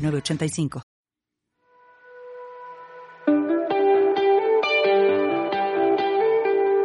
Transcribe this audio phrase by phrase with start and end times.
[0.00, 0.82] 985.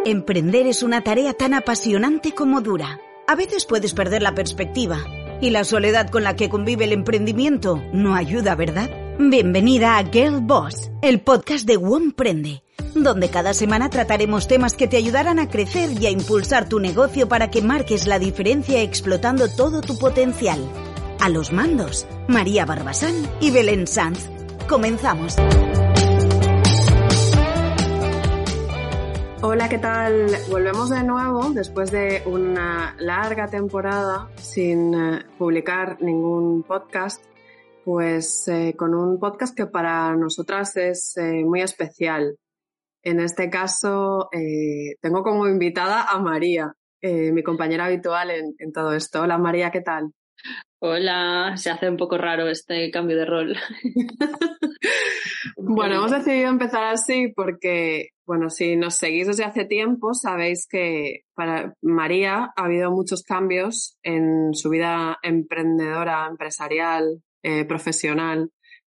[0.06, 3.00] Emprender es una tarea tan apasionante como dura.
[3.28, 5.04] A veces puedes perder la perspectiva
[5.42, 8.90] y la soledad con la que convive el emprendimiento no ayuda, ¿verdad?
[9.18, 11.80] Bienvenida a Girl Boss, el podcast de
[12.16, 12.62] Prende,
[12.94, 17.28] donde cada semana trataremos temas que te ayudarán a crecer y a impulsar tu negocio
[17.28, 20.60] para que marques la diferencia explotando todo tu potencial.
[21.20, 24.30] A los mandos, María Barbasán y Belén Sanz.
[24.70, 25.36] Comenzamos.
[29.42, 30.28] Hola, ¿qué tal?
[30.50, 37.24] Volvemos de nuevo después de una larga temporada sin eh, publicar ningún podcast,
[37.84, 42.38] pues eh, con un podcast que para nosotras es eh, muy especial.
[43.04, 44.30] En este caso,
[45.00, 49.22] tengo como invitada a María, mi compañera habitual en todo esto.
[49.22, 50.12] Hola María, ¿qué tal?
[50.88, 53.58] Hola, se hace un poco raro este cambio de rol.
[55.58, 61.22] bueno, hemos decidido empezar así porque, bueno, si nos seguís desde hace tiempo, sabéis que
[61.34, 68.52] para María ha habido muchos cambios en su vida emprendedora, empresarial, eh, profesional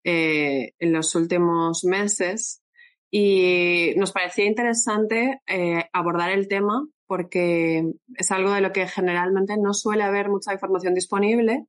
[0.03, 2.65] eh, en los últimos meses
[3.13, 7.85] y nos parecía interesante eh, abordar el tema porque
[8.17, 11.67] es algo de lo que generalmente no suele haber mucha información disponible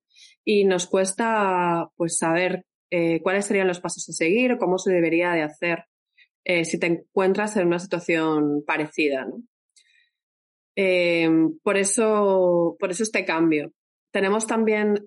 [0.50, 4.94] y nos cuesta pues saber eh, cuáles serían los pasos a seguir o cómo se
[4.94, 5.84] debería de hacer
[6.45, 9.28] eh, si te encuentras en una situación parecida.
[10.78, 11.30] Eh,
[11.62, 13.74] por, eso, por eso este cambio.
[14.09, 15.06] Tenemos también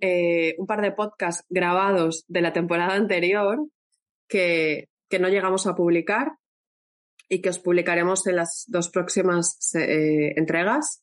[0.58, 3.66] un par de podcasts grabados de la temporada anterior
[4.28, 6.32] que, que no llegamos a publicar
[7.30, 11.02] y que os publicaremos en las dos próximas eh, entregas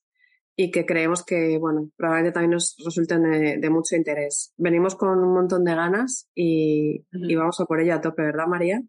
[0.60, 4.56] y que creemos que, bueno, probablemente también nos resulten de, mucho interés.
[4.58, 8.82] Venimos con un montón de ganas y, vamos a por ella a tope, ¿verdad, María?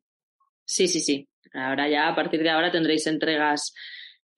[0.64, 1.28] Sí, sí, sí.
[1.52, 3.74] Ahora ya, a partir de ahora, tendréis entregas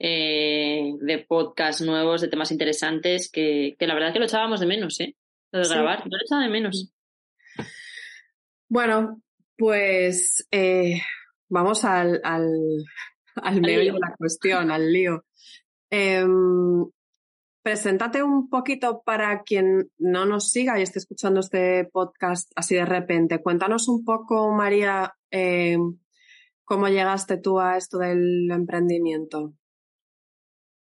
[0.00, 4.98] eh, de podcast nuevos, de temas interesantes, que, la verdad que lo echábamos de menos,
[4.98, 5.14] ¿eh?
[5.52, 6.92] Lo de grabar, lo echaba de menos.
[8.68, 9.22] Bueno,
[9.56, 11.00] pues eh,
[11.48, 12.50] vamos al, al,
[13.36, 15.24] al medio de la cuestión, al lío.
[15.90, 16.84] Em,
[17.62, 22.86] preséntate un poquito para quien no nos siga y esté escuchando este podcast así de
[22.86, 23.42] repente.
[23.42, 25.98] Cuéntanos un poco, María, em,
[26.64, 29.52] cómo llegaste tú a esto del emprendimiento.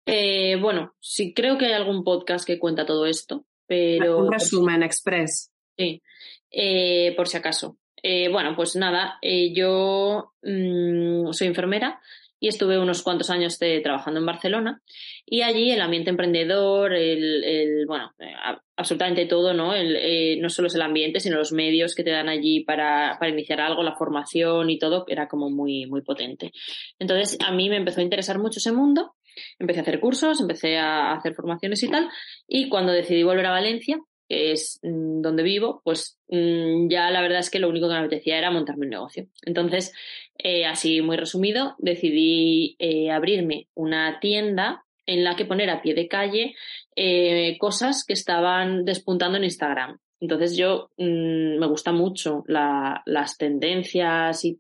[0.06, 4.18] Eh, bueno, sí creo que hay algún podcast que cuenta todo esto, pero...
[4.18, 5.52] Un resumen express.
[5.76, 6.02] Sí,
[6.50, 7.78] eh, por si acaso.
[8.02, 12.00] Eh, bueno, pues nada, eh, yo mm, soy enfermera
[12.42, 14.82] y estuve unos cuantos años trabajando en Barcelona
[15.24, 18.34] y allí el ambiente emprendedor, el, bueno, eh,
[18.76, 19.72] absolutamente todo, ¿no?
[19.72, 23.60] no solo es el ambiente, sino los medios que te dan allí para, para, iniciar
[23.60, 26.50] algo, la formación y todo, era como muy, muy potente.
[26.98, 29.14] Entonces, a mí me empezó a interesar mucho ese mundo,
[29.60, 32.08] empecé a hacer cursos, empecé a hacer formaciones y tal,
[32.48, 34.00] y cuando decidí volver a Valencia,
[34.32, 37.92] que es mm, donde vivo, pues mm, ya la verdad es que lo único que
[37.92, 39.26] me apetecía era montarme un negocio.
[39.44, 39.92] Entonces,
[40.38, 45.92] eh, así muy resumido, decidí eh, abrirme una tienda en la que poner a pie
[45.92, 46.54] de calle
[46.96, 49.98] eh, cosas que estaban despuntando en Instagram.
[50.18, 54.58] Entonces yo mm, me gusta mucho las tendencias y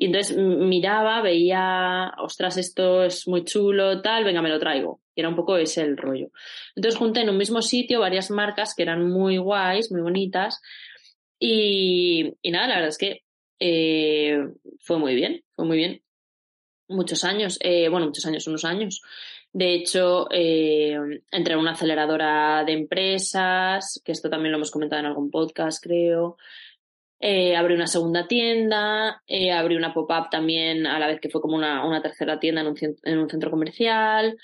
[0.00, 5.02] y entonces miraba, veía, ostras, esto es muy chulo, tal, venga, me lo traigo.
[5.20, 6.30] Era un poco ese el rollo.
[6.74, 10.60] Entonces junté en un mismo sitio varias marcas que eran muy guays, muy bonitas.
[11.42, 13.24] Y, nada, la verdad es que
[13.58, 14.46] eh,
[14.80, 16.02] fue muy bien, fue muy bien.
[16.88, 19.00] Muchos años, eh, bueno, muchos años, unos años.
[19.52, 20.96] De hecho, eh,
[21.32, 25.82] entré en una aceleradora de empresas, que esto también lo hemos comentado en algún podcast,
[25.82, 26.36] creo.
[27.22, 29.22] Abrí una segunda tienda,
[29.54, 33.18] abrí una pop-up también a la vez que fue como una, una tercera tienda en
[33.18, 34.38] un, centro comercial.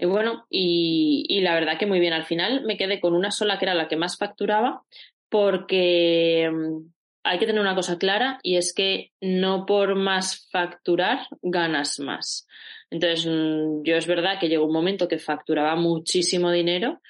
[0.00, 2.14] Y bueno, y, la verdad que muy bien.
[2.14, 4.82] Al final me quedé con una sola que era la que más facturaba
[5.28, 6.90] porque mm,
[7.22, 12.48] hay que tener una cosa clara y es que no por más facturar ganas más.
[12.88, 17.02] Entonces, mm, yo es verdad que llegó un momento que facturaba muchísimo dinero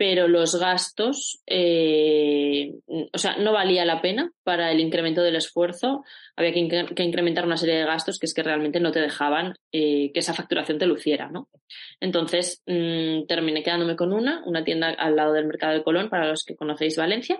[0.00, 2.72] pero los gastos, eh,
[3.12, 6.04] o sea, no valía la pena para el incremento del esfuerzo.
[6.36, 10.10] Había que, incrementar una serie de gastos que es que realmente no te dejaban eh,
[10.14, 11.50] que esa facturación te luciera, ¿no?
[12.00, 16.28] Entonces, mm, terminé quedándome con una, una tienda al lado del Mercado de Colón, para
[16.28, 17.38] los que conocéis Valencia.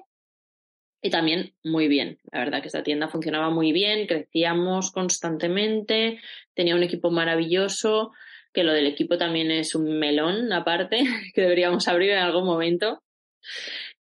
[1.00, 2.18] Y también muy bien.
[2.30, 6.20] La verdad que esta tienda funcionaba muy bien, crecíamos constantemente,
[6.52, 8.12] tenía un equipo maravilloso
[8.52, 11.02] que lo del equipo también es un melón aparte,
[11.34, 13.02] que deberíamos abrir en algún momento.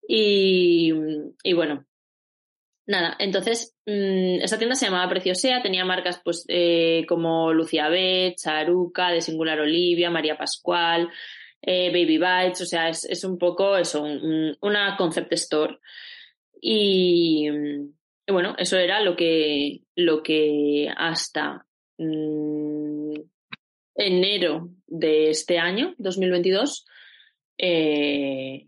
[0.07, 0.91] Y,
[1.53, 1.85] bueno,
[2.87, 8.33] nada, entonces mmm, esta tienda se llamaba Preciosea, tenía marcas pues eh, como Lucia B,
[8.35, 11.09] Charuca, de Singular Olivia, María Pascual,
[11.61, 14.03] eh, Baby Bites, o sea, es, un poco eso,
[14.61, 15.77] una concept store.
[16.61, 17.47] Y,
[18.27, 21.65] bueno, eso era lo que, lo que hasta
[21.97, 22.68] mmm,
[23.99, 26.85] enero de este año, 2022,
[27.57, 28.65] eh,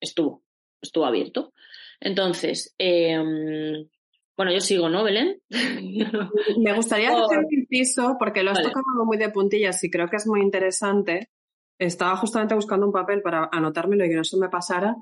[0.00, 0.44] estuvo,
[0.80, 1.52] estuvo abierto.
[2.00, 3.88] Entonces, em,
[4.36, 5.40] bueno, yo sigo, ¿no, Belén?
[6.58, 10.16] Me gustaría hacer un inciso porque lo has tocado muy de puntillas y creo que
[10.16, 11.28] es muy interesante.
[11.76, 14.94] Estaba justamente buscando un papel para anotármelo y que no se me pasara.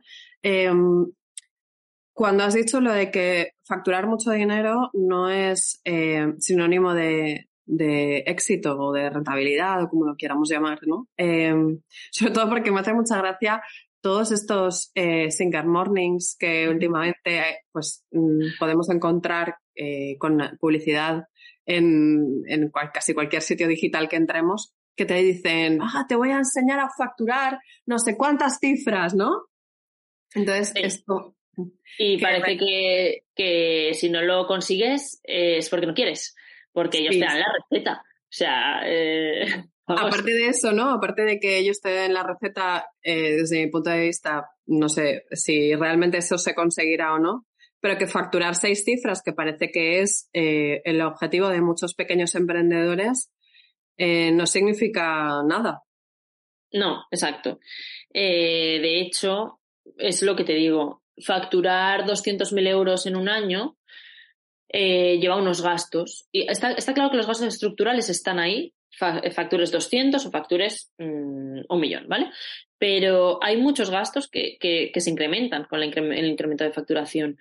[0.43, 1.07] Em,
[2.15, 8.19] cuando has dicho lo de que facturar mucho dinero no es eh, sinónimo de, de
[8.27, 11.09] éxito o de rentabilidad o como lo queramos llamar, ¿no?
[11.17, 11.81] Em,
[12.11, 13.63] sobre todo porque me hace mucha gracia
[14.01, 15.29] todos estos eh,
[15.65, 21.25] Mornings que últimamente pues mm, podemos encontrar eh, con publicidad
[21.67, 26.39] en, en casi cualquier sitio digital que entremos que te dicen, ah, te voy a
[26.39, 29.47] enseñar a facturar no sé cuántas cifras, ¿no?
[30.35, 31.35] Entonces, esto...
[31.99, 36.35] Y parece que, que si no lo consigues es porque no quieres
[36.77, 38.03] porque ellos te dan la receta.
[38.03, 39.47] O sea, eh,
[39.87, 40.91] aparte de eso, ¿no?
[40.91, 44.91] Aparte de que ellos te den la receta, eh, desde mi punto de vista, no
[44.91, 47.47] sé si realmente eso se conseguirá o no,
[47.81, 52.35] pero que facturar seis cifras, que parece que es eh, el objetivo de muchos pequeños
[52.35, 53.31] emprendedores,
[53.99, 55.81] no significa nada.
[56.73, 57.59] No, exacto.
[58.13, 59.61] de hecho,
[59.97, 63.76] es lo que te digo, facturar 200.000 euros en un año
[64.69, 66.27] eh, lleva unos gastos.
[66.33, 68.75] Y está, está, claro que los gastos estructurales están ahí,
[69.23, 72.31] eh, factures 200 o factures mm, un millón, ¿vale?
[72.79, 77.39] Pero hay muchos gastos que, que, se incrementan con el incremento de facturación.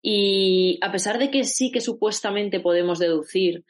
[0.00, 3.64] Y a pesar de que sí que supuestamente podemos deducir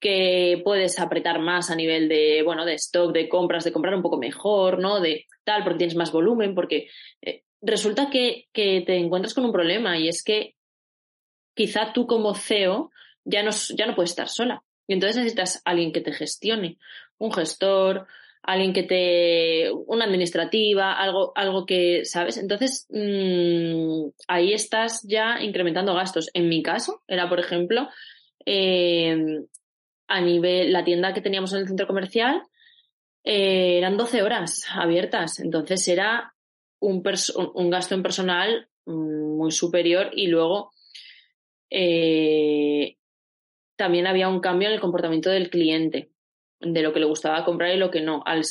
[0.00, 4.02] que puedes apretar más a nivel de, bueno, de stock, de compras, de comprar un
[4.02, 5.00] poco mejor, ¿no?
[5.00, 6.88] De tal, porque tienes más volumen, porque
[7.22, 10.55] eh, resulta que, que, te encuentras con un problema y es que
[11.56, 12.90] quizá tú como CEO
[13.24, 14.62] ya no, ya no puedes estar sola.
[14.86, 16.78] Y entonces necesitas alguien que te gestione,
[17.18, 18.06] un gestor,
[18.42, 22.36] alguien que te, una administrativa, algo, algo que, ¿sabes?
[22.36, 26.30] Entonces, mm, ahí estás ya incrementando gastos.
[26.32, 27.88] En mi caso, era, por ejemplo,
[28.44, 29.46] em,
[30.06, 32.42] a nivel, la tienda que teníamos en el centro comercial,
[33.24, 35.40] eh, eran 12 horas abiertas.
[35.40, 36.34] Entonces era
[36.78, 37.02] un,
[37.70, 40.70] gasto en personal muy superior y luego
[41.70, 42.96] eh,
[43.76, 46.10] también había un cambio en el comportamiento del cliente,
[46.60, 48.22] de lo que le gustaba comprar y lo que no.
[48.24, 48.44] Al,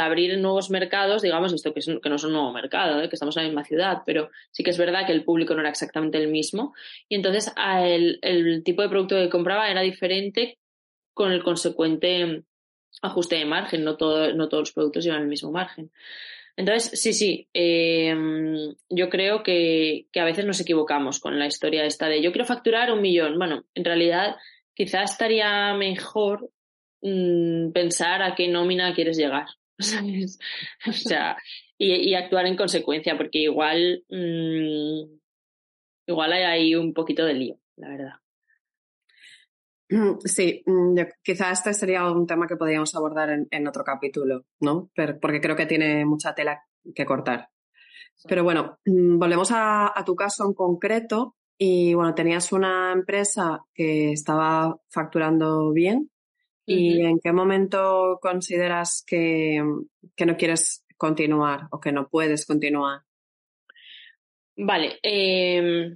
[0.00, 3.08] abrir nuevos mercados, digamos, esto que, no es un nuevo mercado, ¿eh?
[3.08, 5.60] que estamos en la misma ciudad, pero sí que es verdad que el público no
[5.60, 6.74] era exactamente el mismo.
[7.08, 10.58] Y entonces el, tipo de producto que compraba era diferente
[11.14, 12.44] con el consecuente
[13.02, 13.84] ajuste de margen.
[13.84, 15.90] No, no todos los productos llevan el mismo margen.
[16.56, 22.08] Entonces, sí, sí, em, yo creo que, a veces nos equivocamos con la historia esta
[22.08, 23.38] de yo quiero facturar un millón.
[23.38, 24.36] Bueno, en realidad
[24.74, 26.50] quizás estaría mejor
[27.00, 29.46] mm, pensar a qué nómina quieres llegar.
[30.86, 31.36] O sea,
[31.78, 35.18] y, actuar en consecuencia, porque igual, mm,
[36.06, 38.21] igual hay ahí un poquito de lío, la verdad.
[40.24, 44.90] Sí, mm, quizá este sería un tema que podríamos abordar en, otro capítulo, ¿no?
[44.94, 46.62] porque creo que tiene mucha tela
[46.94, 47.48] que cortar.
[48.28, 54.12] Pero bueno, mm, volvemos a, tu caso en concreto y bueno, tenías una empresa que
[54.12, 56.10] estaba facturando bien
[56.64, 63.00] y en qué momento consideras que, no quieres continuar o que no puedes continuar.
[64.56, 65.94] Vale, em,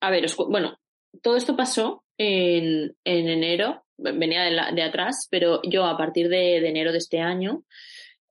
[0.00, 0.76] a ver, bueno,
[1.22, 6.98] todo esto pasó en, enero, venía de, atrás, pero yo a partir de, enero de
[6.98, 7.64] este año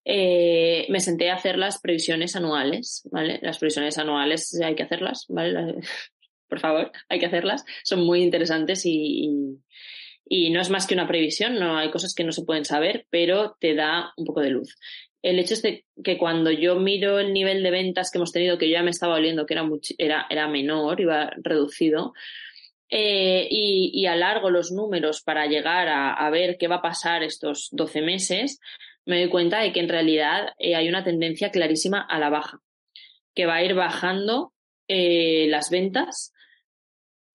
[0.03, 3.39] eh, me senté a hacer las previsiones anuales, ¿vale?
[3.41, 5.75] Las previsiones anuales hay que hacerlas, ¿vale?
[6.47, 7.65] Por favor, hay que hacerlas.
[7.83, 9.57] Son muy interesantes y,
[10.27, 13.07] y, no es más que una previsión, no hay cosas que no se pueden saber,
[13.09, 14.77] pero te da un poco de luz.
[15.23, 18.59] el hecho es de que cuando yo miro el nivel de ventas que hemos tenido,
[18.59, 22.13] que yo ya me estaba oliendo que era, era, era menor, iba reducido,
[22.89, 28.01] eh, y, alargo los números para llegar a, ver qué va a pasar estos 12
[28.01, 28.59] meses,
[29.05, 32.61] me doy cuenta de que en realidad eh, hay una tendencia clarísima a la baja,
[33.33, 34.53] que va a ir bajando
[34.87, 36.31] eh, las ventas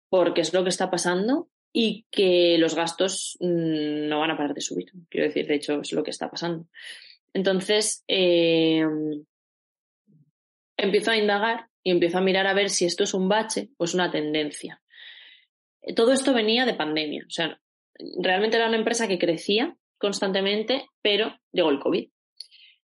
[0.09, 4.55] porque es lo que está pasando y que los gastos mmm, no van a parar
[4.55, 4.91] de subir.
[5.09, 6.67] Quiero decir, de hecho, es lo que está pasando.
[7.33, 8.03] Entonces,
[10.77, 13.83] empiezo a indagar y empiezo a mirar a ver si esto es un bache o
[13.85, 14.81] es una tendencia.
[15.95, 17.25] Todo esto venía de pandemia.
[17.27, 17.59] O sea,
[18.21, 22.09] realmente era una empresa que crecía constantemente, pero llegó el COVID.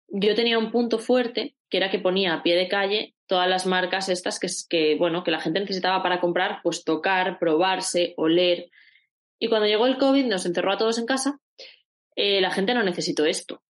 [0.08, 3.66] Yo tenía un punto fuerte que era que ponía a pie de calle todas las
[3.66, 8.68] marcas estas que, que, bueno, que la gente necesitaba para comprar, pues tocar, probarse, oler.
[9.38, 11.40] Y cuando llegó el COVID, nos encerró a todos en casa,
[12.14, 13.62] eh, la gente no necesitó esto.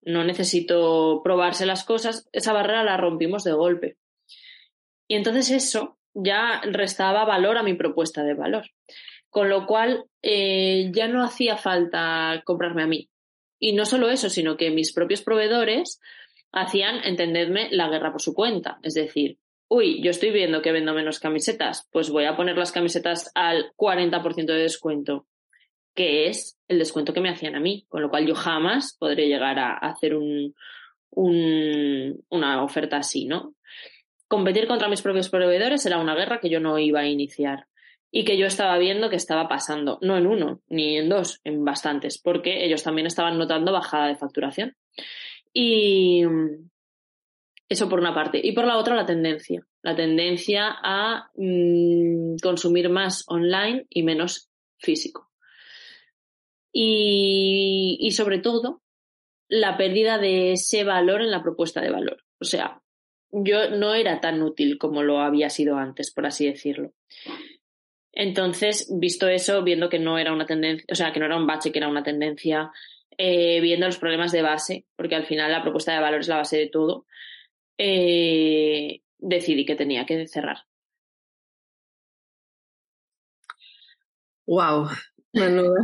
[0.00, 2.28] No necesito probarse las cosas.
[2.32, 3.98] Esa barrera la rompimos de golpe.
[5.06, 8.70] Y entonces eso ya restaba valor a mi propuesta de valor.
[9.28, 13.10] Con lo cual eh, ya no hacía falta comprarme a mí.
[13.58, 16.00] Y no solo eso, sino que mis propios proveedores
[16.52, 18.78] hacían, entendedme, la guerra por su cuenta.
[18.82, 22.72] Es decir, uy, yo estoy viendo que vendo menos camisetas, pues voy a poner las
[22.72, 25.26] camisetas al 40% de descuento,
[25.94, 29.26] que es el descuento que me hacían a mí, con lo cual yo jamás podré
[29.26, 30.54] llegar a hacer un,
[31.10, 33.54] un, una oferta así, ¿no?
[34.28, 37.66] Competir contra mis propios proveedores era una guerra que yo no iba a iniciar
[38.10, 41.64] y que yo estaba viendo que estaba pasando, no en uno ni en dos, en
[41.64, 44.76] bastantes, porque ellos también estaban notando bajada de facturación.
[45.52, 46.22] Y
[47.68, 48.40] eso por una parte.
[48.42, 49.66] Y por la otra, la tendencia.
[49.82, 55.30] La tendencia a mmm, consumir más online y menos físico.
[56.72, 58.80] Y, y sobre todo,
[59.48, 62.24] la pérdida de ese valor en la propuesta de valor.
[62.40, 62.80] O sea,
[63.42, 66.92] yo no era tan útil como lo había sido antes, por así decirlo.
[68.12, 71.46] Entonces, visto eso, viendo que no era una tendencia, o sea, que no era un
[71.46, 72.70] bache, que era una tendencia,
[73.18, 76.36] eh, viendo los problemas de base, porque al final la propuesta de valor es la
[76.36, 77.06] base de todo,
[77.76, 80.58] eh, decidí que tenía que cerrar.
[84.46, 84.90] Wow,
[85.32, 85.80] menuda.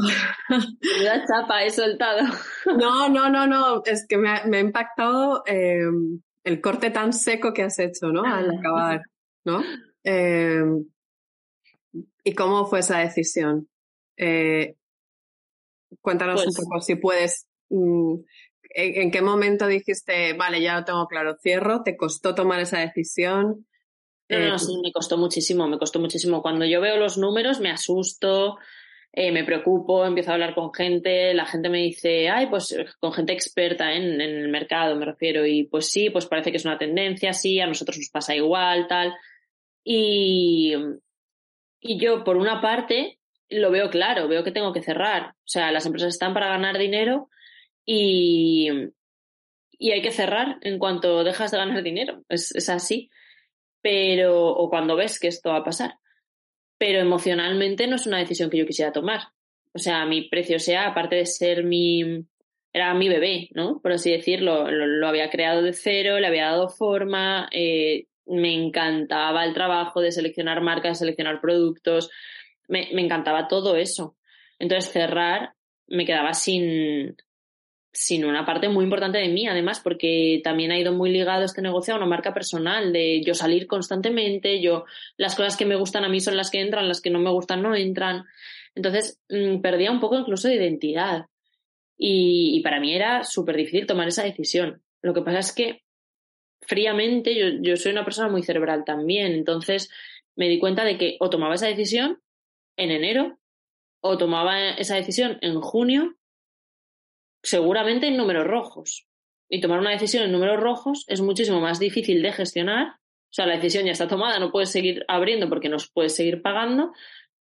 [0.49, 2.21] menuda chapa he soltado.
[2.79, 5.83] No, no, no, no, es que me ha, me ha impactado eh,
[6.45, 8.25] el corte tan seco que has hecho, ¿no?
[8.25, 9.03] Al acabar,
[9.45, 9.63] ¿no?
[10.05, 10.63] Eh,
[12.25, 13.69] ¿Y cómo fue esa decisión?
[14.17, 14.77] Eh,
[16.01, 17.49] Cuéntanos pues, un poco si puedes.
[17.69, 18.15] Mmm,
[18.63, 21.83] ¿en, ¿en, qué momento dijiste, vale, ya lo tengo claro, cierro?
[21.83, 23.67] ¿Te costó tomar esa decisión?
[24.29, 26.41] No, no, sí, me costó muchísimo, me costó muchísimo.
[26.41, 28.59] Cuando yo veo los números me asusto,
[29.13, 33.13] eh, me preocupo, empiezo a hablar con gente, la gente me dice, ay, pues con
[33.13, 36.65] gente experta en, en, el mercado, me refiero, y pues sí, pues parece que es
[36.65, 39.15] una tendencia, sí, a nosotros nos pasa igual, tal.
[39.83, 40.75] Y,
[41.81, 45.31] y yo, por una parte, lo veo claro, veo que tengo que cerrar.
[45.31, 47.29] O sea, las empresas están para ganar dinero
[47.85, 48.69] y,
[49.73, 52.23] y hay que cerrar en cuanto dejas de ganar dinero.
[52.29, 53.11] Es, es así.
[53.83, 55.95] Pero, o cuando ves que esto va a pasar.
[56.81, 59.21] Pero emocionalmente no es una decisión que yo quisiera tomar.
[59.75, 62.25] O sea, mi precio sea, aparte de ser mi,
[62.73, 63.81] era mi bebé, ¿no?
[63.83, 69.45] Por así decirlo, lo, había creado de cero, le había dado forma, eh, me encantaba
[69.45, 72.09] el trabajo de seleccionar marcas, seleccionar productos,
[72.67, 74.17] me, me encantaba todo eso.
[74.59, 75.53] Entonces cerrar
[75.87, 77.15] me quedaba sin,
[77.93, 81.63] sin una parte muy importante de mí, además, porque también ha ido muy ligado este
[81.63, 84.85] negocio a una marca personal, de yo salir constantemente, yo,
[85.17, 87.31] las cosas que me gustan a mí son las que entran, las que no me
[87.31, 88.25] gustan no entran.
[88.75, 91.27] Entonces, mmm, perdía un poco incluso de identidad.
[91.99, 94.83] Y, y para mí era súper difícil tomar esa decisión.
[95.03, 95.83] Lo que pasa es que,
[96.63, 99.91] fríamente, yo, yo soy una persona muy cerebral también, entonces
[100.37, 102.21] me di cuenta de que o tomaba esa decisión
[102.77, 103.39] en enero
[104.01, 106.17] o tomaba esa decisión en junio,
[107.43, 109.07] seguramente en números rojos.
[109.49, 112.89] Y tomar una decisión en números rojos es muchísimo más difícil de gestionar.
[112.89, 116.43] O sea, la decisión ya está tomada, no puedes seguir abriendo porque nos puedes seguir
[116.43, 116.93] pagando,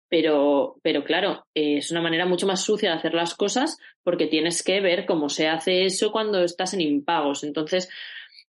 [0.09, 4.63] pero, pero claro, es una manera mucho más sucia de hacer las cosas porque tienes
[4.63, 7.43] que ver cómo se hace eso cuando estás en impagos.
[7.43, 7.89] Entonces,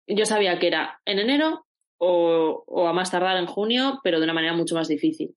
[0.07, 1.67] yo sabía que era en enero
[1.99, 5.35] o, o a más tardar en junio, pero de una manera mucho más difícil.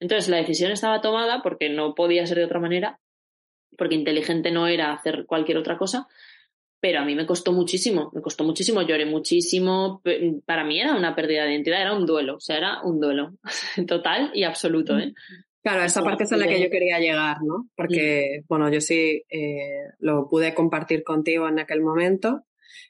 [0.00, 2.98] Entonces la decisión estaba tomada porque no podía ser de otra manera,
[3.76, 6.06] porque inteligente no era hacer cualquier otra cosa,
[6.80, 10.02] pero a mí me costó muchísimo, me costó muchísimo, lloré muchísimo,
[10.46, 13.34] para mí era una pérdida de identidad, era un duelo, o sea, era un duelo
[13.86, 14.98] total y absoluto.
[14.98, 15.12] ¿eh?
[15.62, 17.68] Claro, esa parte es a la que yo quería llegar, ¿no?
[17.76, 22.44] Porque, bueno, yo sí eh, lo pude compartir contigo en aquel momento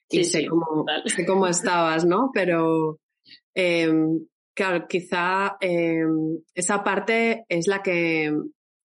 [0.08, 2.30] y sé, cómo, sé cómo estabas, ¿no?
[2.32, 3.00] Pero
[3.54, 8.32] em, claro, quizá em, esa parte es la que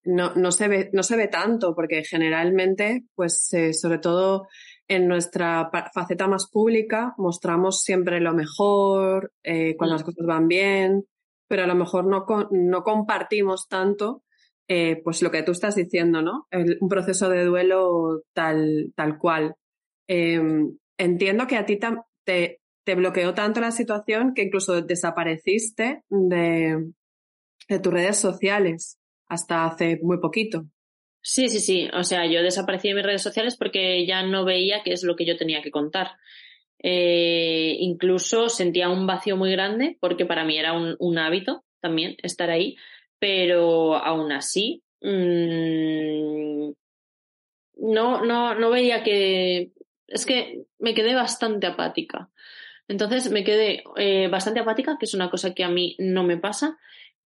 [0.05, 4.49] no, no, se ve, no se ve tanto, porque generalmente, pues eh, sobre todo
[4.89, 11.05] en nuestra faceta más pública, mostramos siempre lo mejor, eh, cuando las cosas van bien,
[11.49, 14.23] pero a lo mejor no, no compartimos tanto
[14.69, 16.47] eh, pues lo que tú estás diciendo, ¿no?
[16.81, 19.55] un proceso de duelo tal, tal cual.
[20.09, 21.79] Em, entiendo que a ti
[22.25, 26.93] te, te, bloqueó tanto la situación que incluso desapareciste de,
[27.69, 28.99] de tus redes sociales
[29.33, 30.67] hasta hace muy poquito.
[31.23, 31.89] Sí, sí, sí.
[31.95, 35.17] O sea, yo desaparecí de mis redes sociales porque ya no veía qué es lo
[35.17, 36.13] que yo tenía que contar.
[36.83, 42.17] Eh, incluso sentía un vacío muy grande porque para mí era un, un hábito también
[42.23, 42.77] estar ahí,
[43.21, 46.73] pero aún así mmm,
[47.77, 49.73] no, no, no veía que...
[50.09, 52.29] Es que me quedé bastante apática.
[52.87, 56.37] Entonces me quedé eh, bastante apática, que es una cosa que a mí no me
[56.37, 56.77] pasa,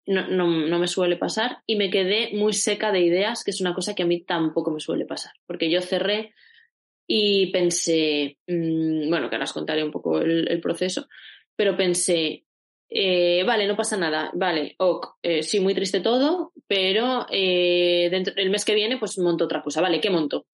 [0.06, 3.60] no, no, no, me suele pasar, y me quedé muy seca de ideas, que es
[3.60, 6.34] una cosa que a mí tampoco me suele pasar, porque yo cerré
[7.06, 11.08] y pensé, mmm, bueno, que ahora os contaré un poco el, el proceso,
[11.56, 12.44] pero pensé,
[12.88, 18.34] eh, vale, no pasa nada, vale, ok, eh, sí, muy triste todo, pero eh, dentro
[18.34, 20.46] del mes que viene pues monto otra cosa, vale, ¿qué monto?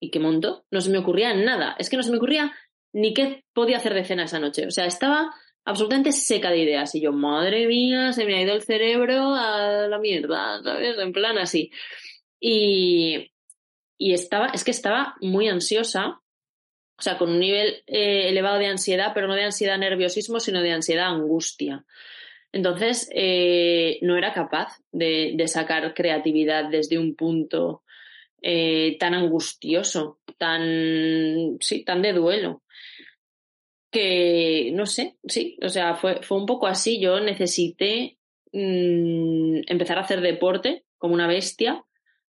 [0.00, 0.64] ¿Y qué monto?
[0.70, 2.52] No se me ocurría nada, es que no se me ocurría
[2.92, 5.32] ni qué podía hacer de cena esa noche, o sea, estaba
[5.64, 9.88] absolutamente seca de ideas y yo, madre mía, se me ha ido el cerebro a
[9.88, 10.98] la mierda, ¿sabes?
[10.98, 11.70] En plan así.
[12.40, 13.32] Y,
[13.98, 16.22] y estaba, es que estaba muy ansiosa
[16.98, 20.62] o sea, con un nivel eh, elevado de ansiedad, pero no de ansiedad nerviosismo, sino
[20.62, 21.84] de ansiedad angustia.
[22.52, 27.82] Entonces, eh, no era capaz de, sacar creatividad desde un punto
[28.40, 32.62] eh, tan angustioso, tan, sí, tan de duelo.
[33.92, 37.00] Que, no sé, sí, o sea, fue, fue un poco así.
[37.00, 38.18] Yo necesité
[38.52, 41.84] mm, empezar a hacer deporte como una bestia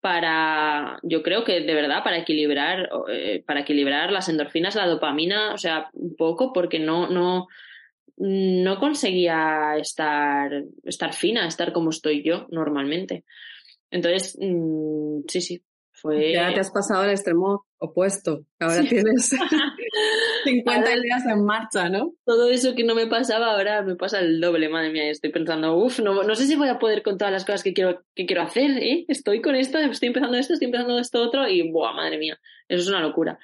[0.00, 5.54] para, yo creo que de verdad, para equilibrar, eh, para equilibrar las endorfinas, la dopamina,
[5.54, 7.46] o sea, un poco, porque no, no,
[8.18, 13.24] no conseguía estar, estar fina, estar como estoy yo normalmente.
[13.90, 15.62] Entonces, mm, sí, sí,
[16.32, 18.44] ya te has pasado al extremo opuesto.
[18.58, 19.30] Ahora tienes
[20.44, 22.14] 50 ideas en marcha, ¿no?
[22.24, 25.08] Todo eso que no me pasaba ahora me pasa el doble, madre mía.
[25.08, 27.72] Estoy pensando, uff, no, no sé si voy a poder con todas las cosas que
[27.72, 29.04] quiero, que quiero hacer, ¿eh?
[29.08, 32.38] Estoy con esto, estoy empezando esto, estoy empezando esto otro y, ¡buah, madre mía!
[32.68, 33.38] Eso es una locura.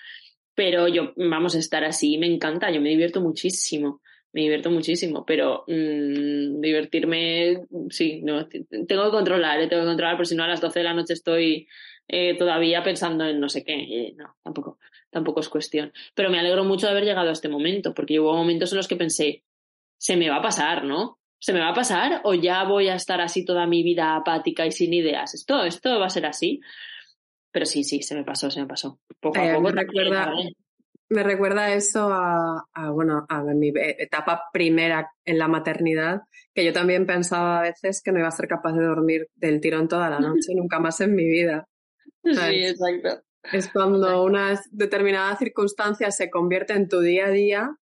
[0.55, 4.01] Pero yo, vamos a estar así, me encanta, yo me divierto muchísimo
[4.33, 9.67] me divierto muchísimo, pero mmm, divertirme, sí, no, tengo que controlar, ¿eh?
[9.67, 11.67] tengo que controlar, porque si no a las 12 de la noche estoy
[12.13, 13.75] eh, todavía pensando en no sé qué.
[13.75, 14.79] Eh, no, tampoco,
[15.11, 15.93] tampoco es cuestión.
[16.15, 18.89] Pero me alegro mucho de haber llegado a este momento, porque hubo momentos en los
[18.89, 19.45] que pensé,
[19.97, 21.19] se me va a pasar, ¿no?
[21.39, 24.67] ¿Se me va a pasar o ya voy a estar así toda mi vida apática
[24.67, 25.35] y sin ideas?
[25.35, 26.61] Esto, esto va a ser así.
[27.53, 29.01] Pero sí, sí, se me pasó, se me pasó.
[29.21, 29.63] Poco a poco.
[29.63, 30.33] Me recuerda,
[31.09, 36.23] me recuerda eso a, a, bueno, a mi etapa primera en la maternidad,
[36.55, 39.61] que yo también pensaba a veces que no iba a ser capaz de dormir del
[39.61, 41.67] tirón toda la noche, nunca más en mi vida.
[42.25, 43.23] Sí, exacto.
[43.53, 47.77] Es cuando una determinada circunstancia se convierte en tu día a día,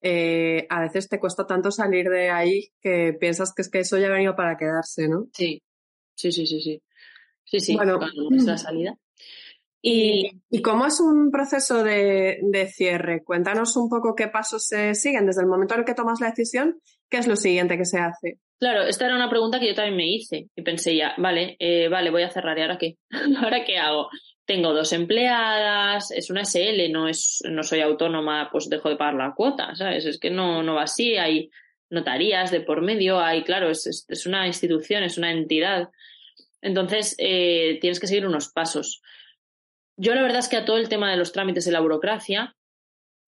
[0.00, 3.98] eh, a veces te cuesta tanto salir de ahí que piensas que es que eso
[3.98, 5.28] ya ha venido para quedarse, ¿no?
[5.32, 5.62] Sí,
[6.14, 6.82] sí, sí, sí, sí.
[7.44, 7.98] Sí, sí, bueno,
[8.34, 8.98] es la salida.
[9.80, 13.22] Y, ¿Y cómo es un proceso de, de, cierre?
[13.22, 16.30] Cuéntanos un poco qué pasos se siguen desde el momento en el que tomas la
[16.30, 18.40] decisión, qué es lo siguiente que se hace.
[18.64, 21.86] Claro, esta era una pregunta que yo también me hice y pensé ya, vale, eh,
[21.88, 22.96] vale, voy a cerrar y ahora qué,
[23.42, 24.08] ahora qué hago.
[24.46, 29.16] Tengo dos empleadas, es una SL, no es, no soy autónoma, pues dejo de pagar
[29.16, 30.06] la cuota, ¿sabes?
[30.06, 31.50] Es que no, no va así, hay
[31.90, 35.90] notarías de por medio, hay, claro, es, es, una institución, es una entidad.
[36.62, 39.02] Entonces, eh, tienes que seguir unos pasos.
[39.98, 42.56] Yo la verdad es que a todo el tema de los trámites de la burocracia,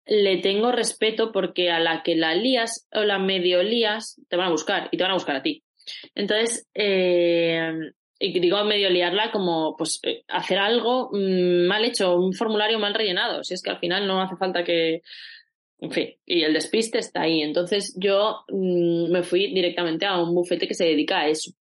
[0.07, 4.49] le tengo respeto porque a la que la lías o la medio lías, te van
[4.49, 5.65] a buscar y te van a buscar a ti.
[6.15, 7.73] Entonces, eh,
[8.19, 12.95] y digo medio liarla como pues eh, hacer algo mm, mal hecho, un formulario mal
[12.95, 13.43] rellenado.
[13.45, 15.03] Si es que al final no hace falta que.
[15.79, 17.43] En fin, y el despiste está ahí.
[17.43, 21.53] Entonces yo mm, me fui directamente a un bufete que se dedica a eso,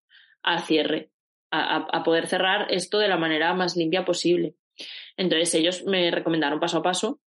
[0.42, 1.10] a cierre,
[1.50, 4.54] a, a poder cerrar esto de la manera más limpia posible.
[5.16, 7.20] Entonces ellos me recomendaron paso a paso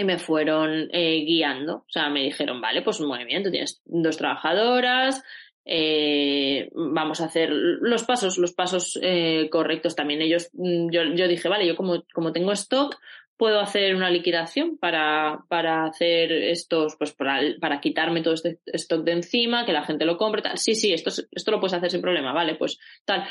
[0.00, 1.76] y me fueron eh, guiando.
[1.76, 5.22] O sea, me dijeron, vale, pues muy bien, tú tienes dos trabajadoras,
[5.64, 10.22] eh, vamos a hacer los pasos, los pasos eh, correctos también.
[10.22, 12.98] Ellos, mm, yo, yo dije, vale, yo como, como tengo stock,
[13.36, 19.02] puedo hacer una liquidación para, para hacer estos, pues para, para, quitarme todo este stock
[19.02, 20.58] de encima, que la gente lo compre, tal.
[20.58, 23.24] Sí, sí, esto, esto lo puedes hacer sin problema, vale, pues tal.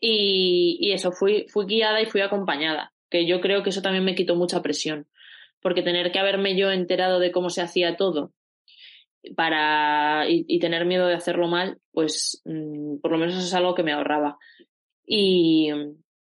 [0.00, 4.04] Y, y eso, fui, fui guiada y fui acompañada, que yo creo que eso también
[4.04, 5.06] me quitó mucha presión,
[5.62, 8.32] porque tener que haberme yo enterado de cómo se hacía todo
[9.36, 13.84] para y, tener miedo de hacerlo mal, pues mmm, por lo menos es algo que
[13.84, 14.36] me ahorraba.
[15.06, 15.70] Y,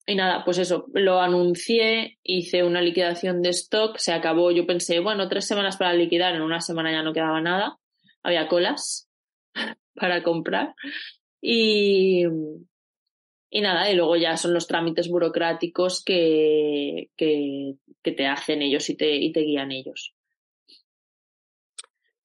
[0.05, 4.99] y nada, pues eso, lo anuncié, hice una liquidación de stock, se acabó, yo pensé,
[4.99, 7.77] bueno, tres semanas para liquidar, en una semana ya no quedaba nada,
[8.23, 9.09] había colas
[9.95, 10.75] para comprar
[11.41, 12.25] y,
[13.51, 18.89] y nada, y luego ya son los trámites burocráticos que, que, que te hacen ellos
[18.89, 20.15] y te, y te guían ellos.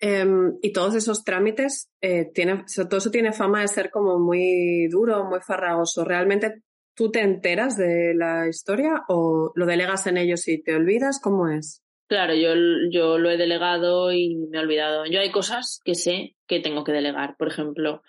[0.00, 4.88] Um, y todos esos trámites, eh, tiene, todo eso tiene fama de ser como muy
[4.88, 6.04] duro, muy farragoso.
[6.04, 6.62] ¿Realmente
[6.96, 11.20] ¿Tú te enteras de la historia o lo delegas en ellos y te olvidas?
[11.22, 11.82] ¿Cómo es?
[12.06, 12.54] Claro, yo,
[12.90, 15.04] yo lo he delegado y me he olvidado.
[15.04, 17.36] Yo hay cosas que sé que tengo que delegar.
[17.36, 18.02] Por ejemplo,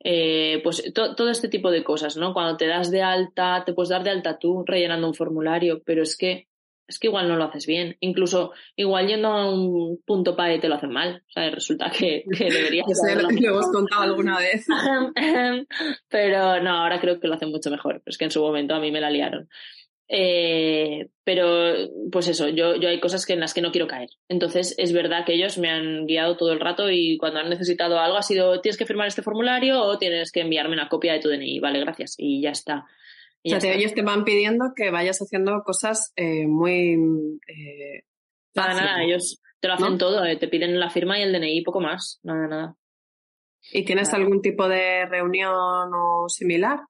[0.00, 2.32] eh, pues to, todo este tipo de cosas, ¿no?
[2.32, 6.02] Cuando te das de alta, te puedes dar de alta tú rellenando un formulario, pero
[6.02, 6.48] es que
[6.88, 7.96] es que igual no lo haces bien.
[8.00, 11.22] Incluso igual yendo a un punto PAE te lo hacen mal.
[11.28, 13.28] O sea, resulta que, que deberías hacerlo.
[13.30, 14.66] Lo hemos contado alguna vez.
[16.08, 18.02] pero no, ahora creo que lo hacen mucho mejor.
[18.06, 19.50] Es que en su momento a mí me la liaron.
[20.10, 21.74] Eh, pero,
[22.10, 24.08] pues eso, yo, yo hay cosas que en las que no quiero caer.
[24.28, 27.98] Entonces, es verdad que ellos me han guiado todo el rato y cuando han necesitado
[27.98, 31.20] algo ha sido, tienes que firmar este formulario o tienes que enviarme una copia de
[31.20, 31.60] tu DNI.
[31.60, 32.14] Vale, gracias.
[32.16, 32.86] Y ya está.
[33.42, 36.94] Y o sea, ellos te van pidiendo que vayas haciendo cosas eh, muy...
[37.46, 38.02] Eh,
[38.54, 39.98] nada, nada, ellos te lo hacen ¿no?
[39.98, 42.76] todo, eh, te piden la firma y el DNI, poco más, nada, nada.
[43.72, 44.18] ¿Y tienes nada.
[44.18, 46.80] algún tipo de reunión o similar?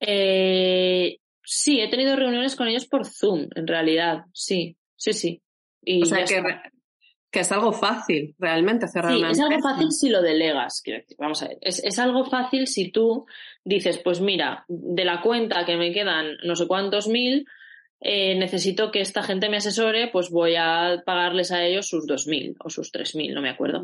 [0.00, 1.18] Eh,
[1.50, 5.42] sí, he tenido reuniones con ellos por Zoom, en realidad, sí, sí, sí.
[5.82, 6.42] Y o sea, que,
[7.28, 10.80] que, es algo fácil realmente cerrar sí, una es algo fácil si lo delegas.
[11.18, 13.26] Vamos a ver, es, es algo fácil si tú
[13.64, 17.44] dices, pues mira, de la cuenta que me quedan no sé cuántos mil,
[17.98, 22.28] eh, necesito que esta gente me asesore, pues voy a pagarles a ellos sus dos
[22.28, 23.82] mil o sus tres mil, no me acuerdo.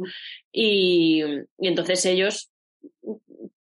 [0.52, 1.20] Y,
[1.58, 2.52] y entonces ellos,
[3.02, 3.20] o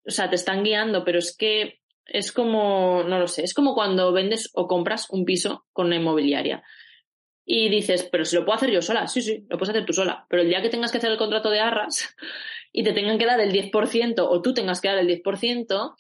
[0.06, 4.12] sea, te están guiando, pero es que es como, no lo sé, es como cuando
[4.12, 6.64] vendes o compras un piso con una inmobiliaria.
[7.46, 9.94] Y dices, pero si lo puedo hacer yo sola, sí, sí, lo puedes hacer tú
[9.94, 10.26] sola.
[10.30, 12.14] Pero el día que tengas que hacer el contrato de arras
[12.74, 15.96] y te tengan que dar el 10% o tú tengas que dar el 10%,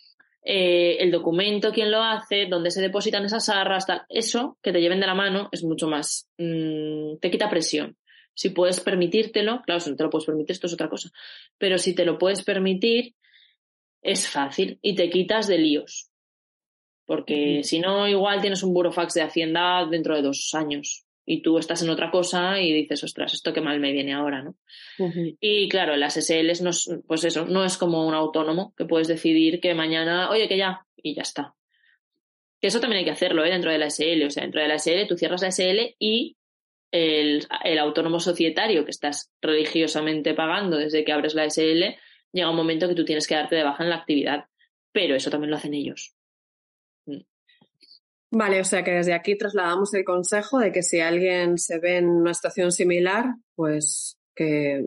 [0.50, 4.80] eh, el documento, quién lo hace, dónde se depositan esas arras, tal, eso que te
[4.80, 7.98] lleven de la mano es mucho más, mmm, te quita presión.
[8.34, 11.10] Si puedes permitírtelo, claro, si no te lo puedes permitir, esto es otra cosa,
[11.58, 13.15] pero si te lo puedes permitir,
[14.08, 16.10] es fácil y te quitas de líos.
[17.06, 21.58] Porque si no, igual tienes un burofax de Hacienda dentro de dos años y tú
[21.58, 24.56] estás en otra cosa y dices, ostras, esto qué mal me viene ahora, ¿no?
[24.98, 25.38] Uh -huh.
[25.41, 29.08] Y claro, las SLs, no es, pues eso, no es como un autónomo que puedes
[29.10, 31.54] decidir que mañana, oye, que ya, y ya está.
[32.62, 33.50] Que eso también hay que hacerlo, ¿eh?
[33.52, 36.38] Dentro de la SL, o sea, dentro de la SL tú cierras la SL y
[36.91, 41.98] el, el autónomo societario que estás religiosamente pagando desde que abres la SL,
[42.31, 44.45] llega un momento que tú tienes que darte de baja en la actividad.
[44.91, 46.15] Pero eso también lo hacen ellos.
[47.05, 47.21] Mm.
[48.31, 51.97] Vale, o sea que desde aquí trasladamos el consejo de que si alguien se ve
[51.97, 54.83] en una situación similar, pues que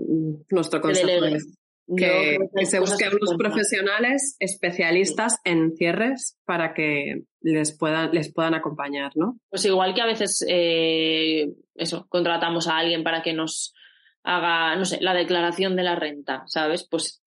[0.51, 1.57] nuestro consejo es
[1.97, 8.55] que, que se busquen unos profesionales especialistas en cierres para que les puedan, les puedan
[8.55, 9.39] acompañar, ¿no?
[9.49, 13.75] Pues igual que a veces eh, eso, contratamos a alguien para que nos
[14.23, 16.87] haga, no sé, la declaración de la renta, ¿sabes?
[16.89, 17.23] Pues,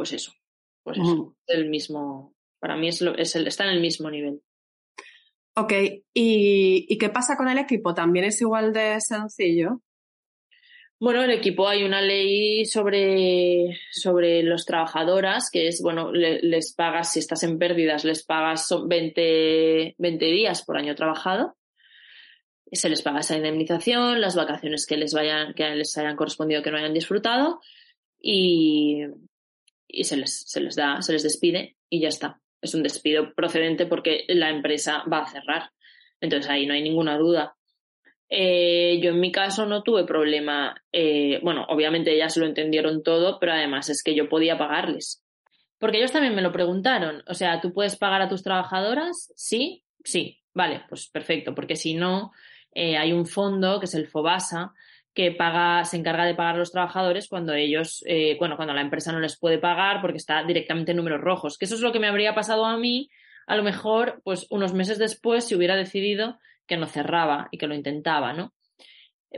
[0.00, 0.32] pues eso,
[0.82, 1.36] pues eso, uh -huh.
[1.48, 4.40] el mismo, para mí es, lo, es el, está en el mismo nivel.
[5.54, 5.74] Ok,
[6.14, 7.92] ¿Y, ¿y qué pasa con el equipo?
[7.92, 9.82] ¿También es igual de sencillo?
[10.98, 16.74] Bueno, el equipo hay una ley sobre, sobre los trabajadoras, que es, bueno, le, les
[16.74, 21.58] pagas, si estás en pérdidas, les pagas 20, 20 días por año trabajado.
[22.72, 26.70] Se les paga esa indemnización, las vacaciones que les vayan, que les hayan correspondido que
[26.70, 27.60] no hayan disfrutado,
[28.18, 29.04] y,
[29.92, 33.34] y se les, se les da, se les despide y ya está es un despido
[33.34, 35.70] procedente porque la empresa va a cerrar.
[36.20, 37.56] Entonces ahí no hay ninguna duda.
[38.28, 40.80] Eh, yo en mi caso no tuve problema.
[40.92, 45.24] Eh, bueno, obviamente ellas lo entendieron todo, pero además es que yo podía pagarles.
[45.78, 47.22] Porque ellos también me lo preguntaron.
[47.26, 49.32] O sea, ¿tú puedes pagar a tus trabajadoras?
[49.34, 50.38] Sí, sí.
[50.52, 51.54] Vale, pues perfecto.
[51.54, 52.32] Porque si no,
[52.74, 54.74] eh, hay un fondo que es el FOBASA,
[55.14, 58.80] que paga, se encarga de pagar a los trabajadores cuando ellos, eh, bueno, cuando la
[58.80, 61.58] empresa no les puede pagar porque está directamente en números rojos.
[61.58, 63.10] Que eso es lo que me habría pasado a mí,
[63.46, 67.66] a lo mejor, pues unos meses después, si hubiera decidido que no cerraba y que
[67.66, 68.52] lo intentaba, ¿no?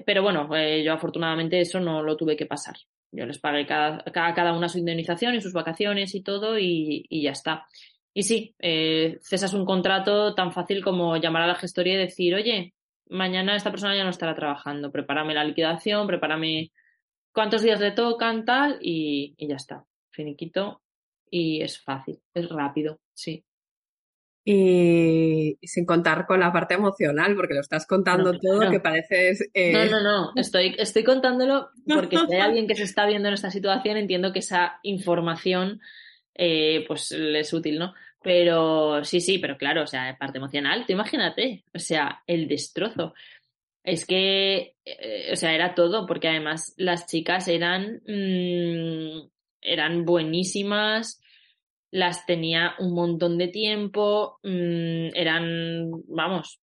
[0.06, 2.76] Pero bueno, eh, yo afortunadamente eso no lo tuve que pasar.
[3.10, 7.22] Yo les pagué cada, cada, una su indemnización y sus vacaciones y todo y, y
[7.22, 7.66] ya está.
[8.14, 12.34] Y sí, eh, cesas un contrato tan fácil como llamar a la gestoría y decir,
[12.34, 12.74] oye,
[13.08, 16.72] mañana esta persona ya no estará trabajando, prepárame la liquidación, prepárame
[17.32, 19.84] cuántos días le tocan, tal, y, y ya está.
[20.10, 20.82] Finiquito.
[21.30, 23.44] Y es fácil, es rápido, sí.
[24.44, 29.48] Y, sin contar con la parte emocional, porque lo estás contando todo, que pareces...
[29.54, 29.72] Eh...
[29.72, 33.34] No, no, no, estoy, estoy contándolo porque si hay alguien que se está viendo en
[33.34, 35.80] esta situación, entiendo que esa información
[36.34, 37.94] eh, pues le es útil, ¿no?
[38.22, 43.14] Pero sí, sí, pero claro, o sea, parte emocional, tú imagínate, o sea, el destrozo.
[43.84, 49.28] Es que, eh, o sea, era todo, porque además las chicas eran, mmm,
[49.60, 51.20] eran buenísimas,
[51.90, 56.60] las tenía un montón de tiempo, mmm, eran, vamos,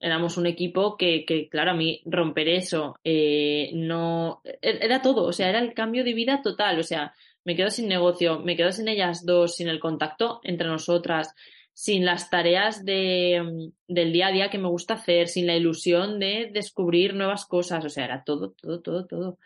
[0.00, 5.24] éramos un equipo que, que, claro, a mí romper eso eh, no, e-, era todo,
[5.24, 7.14] o sea, era el cambio de vida total, o sea,
[7.46, 11.32] me quedo sin negocio, me quedo sin ellas dos, sin el contacto entre nosotras,
[11.72, 15.54] sin las tareas de, mm, del día a día que me gusta hacer, sin la
[15.54, 19.38] ilusión de descubrir nuevas cosas, o sea, era todo, todo, todo, todo.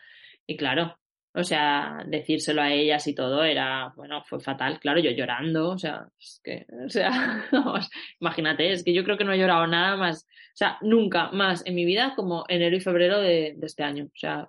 [0.46, 0.98] Y claro,
[1.34, 5.78] o sea, decírselo a ellas y todo era, bueno, fue fatal, claro, yo llorando, o
[5.78, 7.44] sea, es que, o sea,
[8.20, 11.66] imagínate, es que yo creo que no he llorado nada más, o sea, nunca más
[11.66, 14.48] en mi vida como enero y febrero de, de este año, o sea,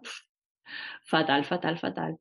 [1.04, 2.18] fatal, fatal, fatal.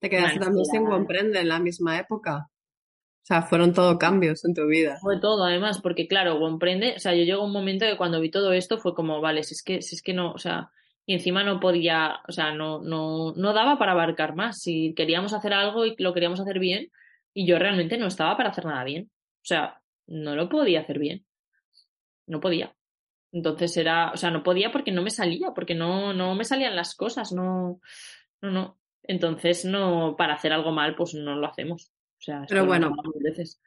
[0.00, 2.48] Te quedaste también sin Comprende en la misma época.
[2.48, 4.98] O sea, fueron todo cambios en tu vida.
[5.02, 8.20] Fue todo, además, porque claro, Comprende, o sea, yo llego a un momento que cuando
[8.20, 10.70] vi todo esto fue como, vale, si es que, si es que no, o sea,
[11.04, 14.60] y encima no podía, o sea, no, no, no daba para abarcar más.
[14.60, 16.90] Si queríamos hacer algo y lo queríamos hacer bien,
[17.34, 19.10] y yo realmente no estaba para hacer nada bien.
[19.36, 21.24] O sea, no lo podía hacer bien.
[22.26, 22.74] No podía.
[23.32, 26.76] Entonces era, o sea, no podía porque no me salía, porque no, no me salían
[26.76, 27.80] las cosas, no,
[28.42, 28.78] no, no.
[29.08, 31.90] Entonces, no, para hacer algo mal, pues no lo hacemos.
[32.18, 33.60] O sea, Pero bueno, veces.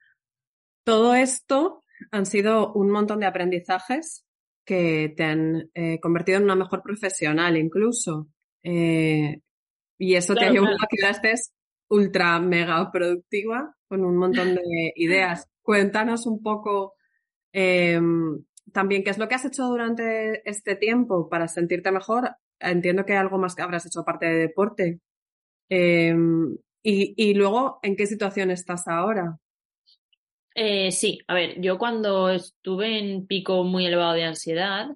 [0.86, 4.26] todo esto han sido un montón de aprendizajes
[4.64, 8.28] que te han eh, convertido en una mejor profesional incluso.
[8.64, 9.42] Eh,
[9.98, 11.54] y eso te ha llevado a que estés
[11.90, 14.62] ultra mega productiva con un montón de
[14.96, 15.50] ideas.
[15.62, 16.94] Cuéntanos un poco
[17.52, 22.36] em, también qué es lo que has hecho durante este tiempo para sentirte mejor.
[22.60, 25.00] Entiendo que algo más que habrás hecho aparte de deporte.
[25.74, 29.38] Em, y, luego, ¿en qué situación estás ahora?
[30.54, 34.90] Eh, sí, a ver, yo cuando estuve en pico muy elevado de ansiedad,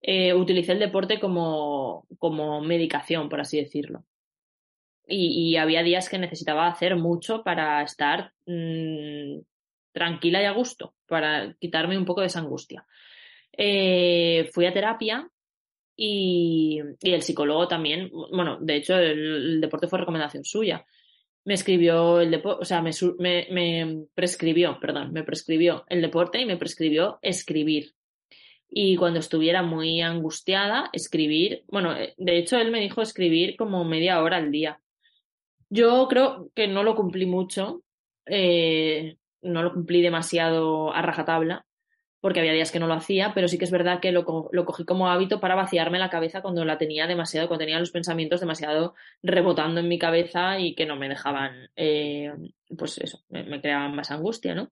[0.00, 4.04] eh, utilicé el deporte como, como medicación, por así decirlo.
[5.04, 9.40] Y, había días que necesitaba hacer mucho para estar mm,
[9.92, 12.86] tranquila y a gusto, para quitarme un poco de esa angustia.
[13.50, 15.28] Eh, fui a terapia
[15.96, 20.84] y, el psicólogo también, bueno, de hecho el, deporte fue recomendación suya.
[21.44, 22.92] Me escribió el deporte, o sea, me,
[23.50, 27.92] me, prescribió, perdón, me prescribió el deporte y me prescribió escribir.
[28.68, 33.84] Y cuando estuviera muy angustiada, escribir, bueno, eh, de hecho él me dijo escribir como
[33.84, 34.80] media hora al día.
[35.68, 37.82] Yo creo que no lo cumplí mucho,
[38.26, 41.66] eh, no lo cumplí demasiado a rajatabla,
[42.24, 44.86] porque había días que no lo hacía, pero sí que es verdad que lo, cogí
[44.86, 48.94] como hábito para vaciarme la cabeza cuando la tenía demasiado, cuando tenía los pensamientos demasiado
[49.22, 52.32] rebotando en mi cabeza y que no me dejaban, eh,
[52.78, 54.70] pues eso, me, creaban más angustia, ¿no?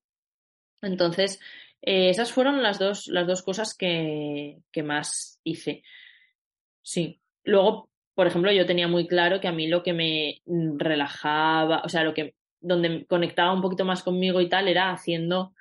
[0.80, 1.40] Entonces,
[1.82, 5.82] eh, esas fueron las dos, las dos cosas que, que más hice.
[6.80, 7.20] Sí.
[7.44, 10.40] Luego, por ejemplo, yo tenía muy claro que a mí lo que me
[10.78, 15.52] relajaba, o sea, lo que donde conectaba un poquito más conmigo y tal era haciendo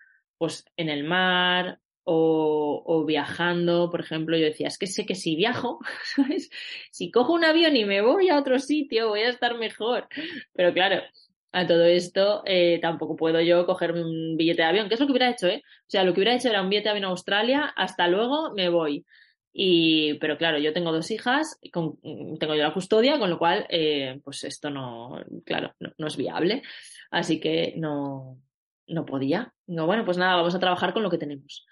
[0.41, 5.35] pues en el mar o, viajando, por ejemplo, yo decía, es que sé que si
[5.35, 5.77] viajo,
[6.15, 6.49] ¿sabes?
[6.89, 10.07] Si cojo un avión y me voy a otro sitio, voy a estar mejor.
[10.53, 11.03] Pero claro,
[11.51, 15.05] a todo esto eh, tampoco puedo yo cogerme un billete de avión, que es lo
[15.05, 15.61] que hubiera hecho, ¿eh?
[15.63, 18.51] O sea, lo que hubiera hecho era un billete de avión a Australia, hasta luego
[18.55, 19.05] me voy.
[19.53, 21.99] Y, pero claro, yo tengo dos hijas, con,
[22.39, 26.63] tengo yo la custodia, con lo cual, eh, pues esto no, claro, no es viable.
[27.11, 28.39] Así que no,
[28.87, 29.53] no podía.
[29.65, 31.65] Digo, bueno, pues nada, vamos a trabajar con lo que tenemos.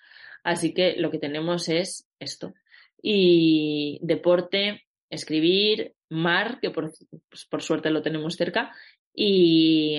[0.43, 2.54] Así que lo que tenemos es esto.
[3.02, 6.91] Y deporte, escribir, mar, que por,
[7.30, 8.72] pues por suerte lo tenemos cerca,
[9.13, 9.98] y,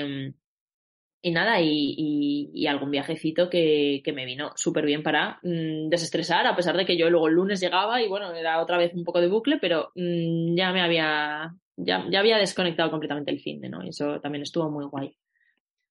[1.23, 6.46] y nada, y, y, algún viajecito que, que me vino súper bien para mm, desestresar,
[6.46, 9.05] a pesar de que yo luego el lunes llegaba y bueno, era otra vez un
[9.05, 13.61] poco de bucle, pero mm, ya me había, ya, ya había desconectado completamente el fin
[13.61, 13.85] de, ¿no?
[13.85, 15.14] Y eso también estuvo muy guay.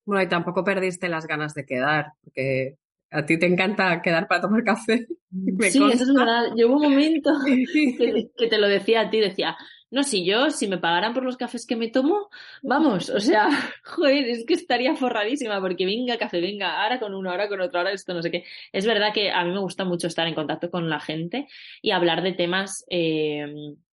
[0.05, 2.77] Bueno, y tampoco perdiste las ganas de quedar, porque
[3.11, 5.07] A ti te encanta quedar para tomar café.
[5.71, 6.53] sí, eso es verdad.
[6.53, 7.31] Hubo un momento
[8.37, 9.57] que, te lo decía a ti, decía,
[9.91, 12.29] no, si yo, si me pagaran por los cafés que me tomo,
[12.61, 13.49] vamos, o sea,
[13.83, 17.79] joder, es que estaría forradísima porque venga café, venga, ahora con uno, ahora con otro,
[17.79, 18.43] ahora esto, no sé qué.
[18.71, 21.47] Es verdad que a mí me gusta mucho estar en contacto con la gente
[21.81, 23.47] y hablar de temas, eh,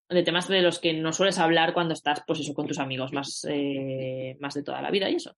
[0.09, 3.13] de temas de los que no sueles hablar cuando estás, pues eso, con tus amigos
[3.13, 5.35] más, eh, más de toda la vida y eso.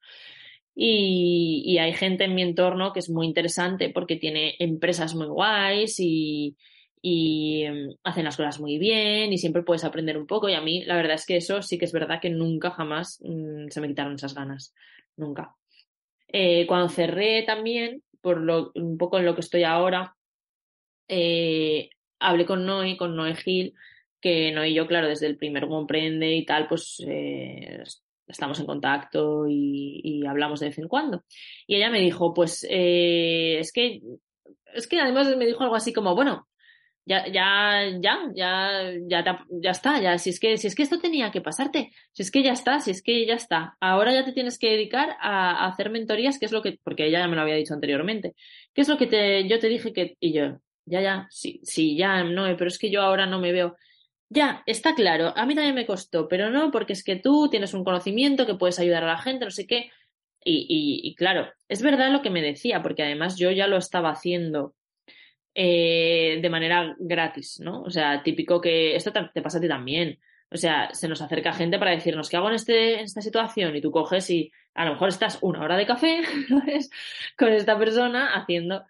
[0.80, 6.00] Y, hay gente en mi entorno que es muy interesante porque tiene empresas muy guays
[6.00, 6.56] y,
[7.02, 10.50] y em, hacen las cosas muy bien y siempre puedes aprender un poco.
[10.50, 13.20] Y a mí, la verdad es que eso sí que es verdad que nunca jamás
[13.24, 14.76] mm, se me quitaron esas ganas.
[15.16, 15.56] Nunca.
[16.28, 20.16] Eh, cuando cerré también, por lo, un poco en lo que estoy ahora,
[21.08, 23.74] eh, hablé con Noé, con Noé Gil,
[24.22, 27.82] que Noé y yo, claro, desde el primer comprende y tal, pues eh,
[28.28, 31.24] estamos en contacto y, hablamos de vez en cuando.
[31.66, 34.02] Y ella me dijo, pues es que,
[34.74, 36.48] es que además me dijo algo así como, bueno,
[37.08, 38.72] ya, ya, ya, ya,
[39.08, 42.22] ya, ya está, ya, si es que, si es que esto tenía que pasarte, si
[42.22, 43.78] es que ya está, si es que ya está.
[43.80, 47.20] Ahora ya te tienes que dedicar a, hacer mentorías, que es lo que, porque ella
[47.20, 48.36] ya me lo había dicho anteriormente,
[48.74, 51.96] ¿qué es lo que te, yo te dije que, y yo, ya, ya, sí, sí,
[51.96, 53.78] ya, no, pero es que yo ahora no me veo.
[54.30, 57.74] Ya, está claro, a mí también me costó, pero no, porque es que tú tienes
[57.74, 59.90] un conocimiento que puedes ayudar a la gente, no sé qué.
[60.44, 63.78] Y, y, y claro, es verdad lo que me decía, porque además yo ya lo
[63.78, 64.76] estaba haciendo
[65.60, 67.82] eh, de manera gratis, ¿no?
[67.82, 70.20] O sea, típico que esto te, pasa a ti también.
[70.52, 73.82] O sea, se nos acerca gente para decirnos qué hago en, este, esta situación y
[73.82, 76.22] tú coges y a lo mejor estás una hora de café
[77.38, 78.86] con esta persona haciendo.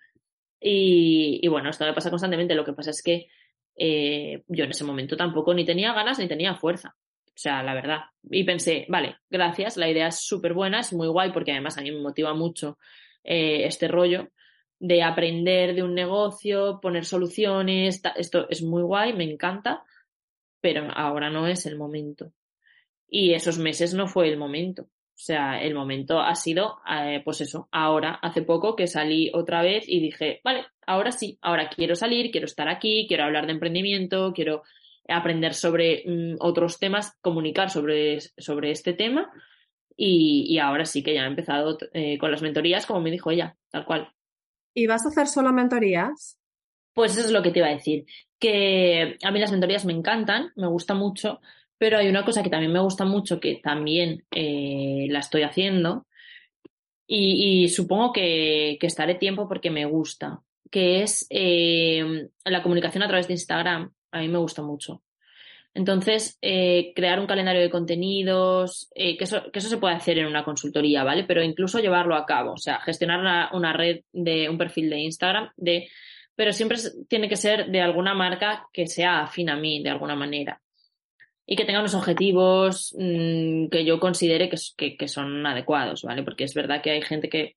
[0.59, 2.53] Y, y, bueno, esto me pasa constantemente.
[2.53, 3.29] Lo que pasa es que
[3.77, 6.95] eh, yo en ese momento tampoco ni tenía ganas ni tenía fuerza.
[7.27, 7.99] O sea, la verdad.
[8.23, 11.81] Y pensé, vale, gracias, la idea es súper buena, es muy guay porque además a
[11.81, 12.79] mí me motiva mucho
[13.23, 14.31] eh, este rollo
[14.79, 19.83] de aprender de un negocio, poner soluciones, esto es muy guay, me encanta,
[20.61, 22.31] pero ahora no es el momento.
[23.07, 24.87] Y esos meses no fue el momento.
[25.17, 29.63] O sea, el momento ha sido, eh, pues eso, ahora, hace poco que salí otra
[29.63, 33.53] vez y dije, vale, ahora sí, ahora quiero salir, quiero estar aquí, quiero hablar de
[33.53, 34.61] emprendimiento, quiero
[35.07, 39.31] aprender sobre mm, otros temas, comunicar sobre, sobre este tema.
[39.95, 43.57] Y, ahora sí que ya he empezado eh, con las mentorías, como me dijo ella,
[43.71, 44.13] tal cual.
[44.75, 46.37] ¿Y vas a hacer solo mentorías?
[46.93, 48.05] Pues eso es lo que te iba a decir,
[48.37, 51.41] que a mí las mentorías me encantan, me gusta mucho,
[51.77, 56.07] pero hay una cosa que también me gusta mucho, que también eh, la estoy haciendo,
[57.09, 63.27] y, supongo que, estaré tiempo porque me gusta, que es eh, la comunicación a través
[63.27, 63.93] de Instagram.
[64.11, 65.03] A mí me gusta mucho.
[65.73, 70.25] Entonces, eh, crear un calendario de contenidos, que, eso, que, eso, se puede hacer en
[70.25, 71.23] una consultoría, ¿vale?
[71.23, 75.51] Pero incluso llevarlo a cabo, o sea, gestionar una, red de un perfil de Instagram,
[75.55, 75.87] de,
[76.35, 80.15] pero siempre tiene que ser de alguna marca que sea afín a mí, de alguna
[80.15, 80.59] manera.
[81.47, 86.21] Y que tenga unos objetivos mm, que yo considere que, son adecuados, ¿vale?
[86.21, 87.55] Porque es verdad que hay gente que,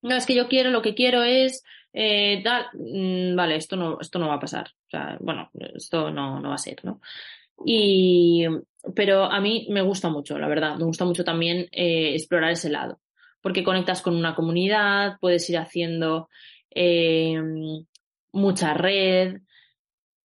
[0.00, 4.18] no, es que yo quiero, lo que quiero es eh, mm, vale, esto no, esto
[4.18, 4.68] no va a pasar.
[4.86, 7.00] O sea, bueno, esto no, no va a ser, ¿no?
[7.64, 8.46] Y,
[8.94, 12.70] pero a mí me gusta mucho, la verdad, me gusta mucho también eh, explorar ese
[12.70, 13.00] lado,
[13.40, 16.28] porque conectas con una comunidad, puedes ir haciendo
[16.74, 17.40] eh,
[18.32, 19.40] mucha red,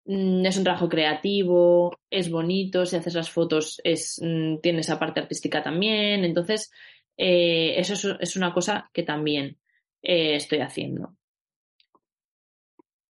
[0.05, 5.19] es un trabajo creativo, es bonito, si haces las fotos es, mm, tiene esa parte
[5.19, 6.71] artística también, entonces
[7.17, 9.57] eh, eso es, una cosa que también
[10.01, 11.15] estoy haciendo.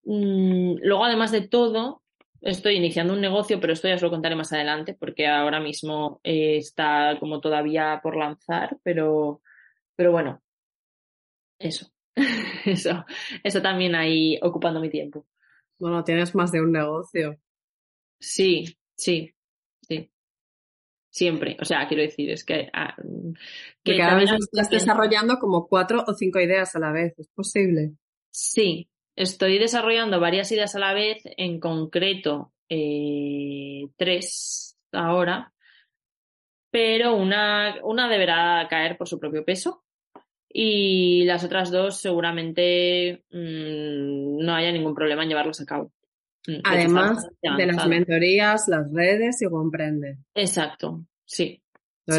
[0.06, 2.04] Mm, luego, además de todo,
[2.42, 6.22] estoy iniciando un negocio, pero esto ya os lo contaré más adelante, porque ahora mismo
[6.24, 9.42] eh, está como todavía por lanzar, pero,
[9.96, 10.42] pero bueno,
[11.60, 11.92] eso,
[12.66, 13.06] eso,
[13.44, 15.26] eso también ahí ocupando mi tiempo.
[15.80, 17.40] Bueno, tienes más de un negocio.
[18.20, 19.34] Sí, sí,
[19.82, 20.12] sí.
[21.10, 22.70] Siempre, o sea, quiero decir, es que...
[22.74, 22.96] Ah,
[23.84, 27.94] que cada vez estás desarrollando como cuatro o cinco ideas a la vez, ¿es posible?
[28.32, 35.54] Sí, Estoy desarrollando varias ideas a la vez, en concreto eh, tres ahora,
[36.70, 39.85] pero una, una deberá caer por su propio peso
[40.58, 45.92] y las otras dos seguramente mm, no haya ningún problema en llevarlas a cabo.
[46.48, 50.20] Mm, Además de las mentorías, las redes y comprende.
[50.34, 51.62] Exacto, sí.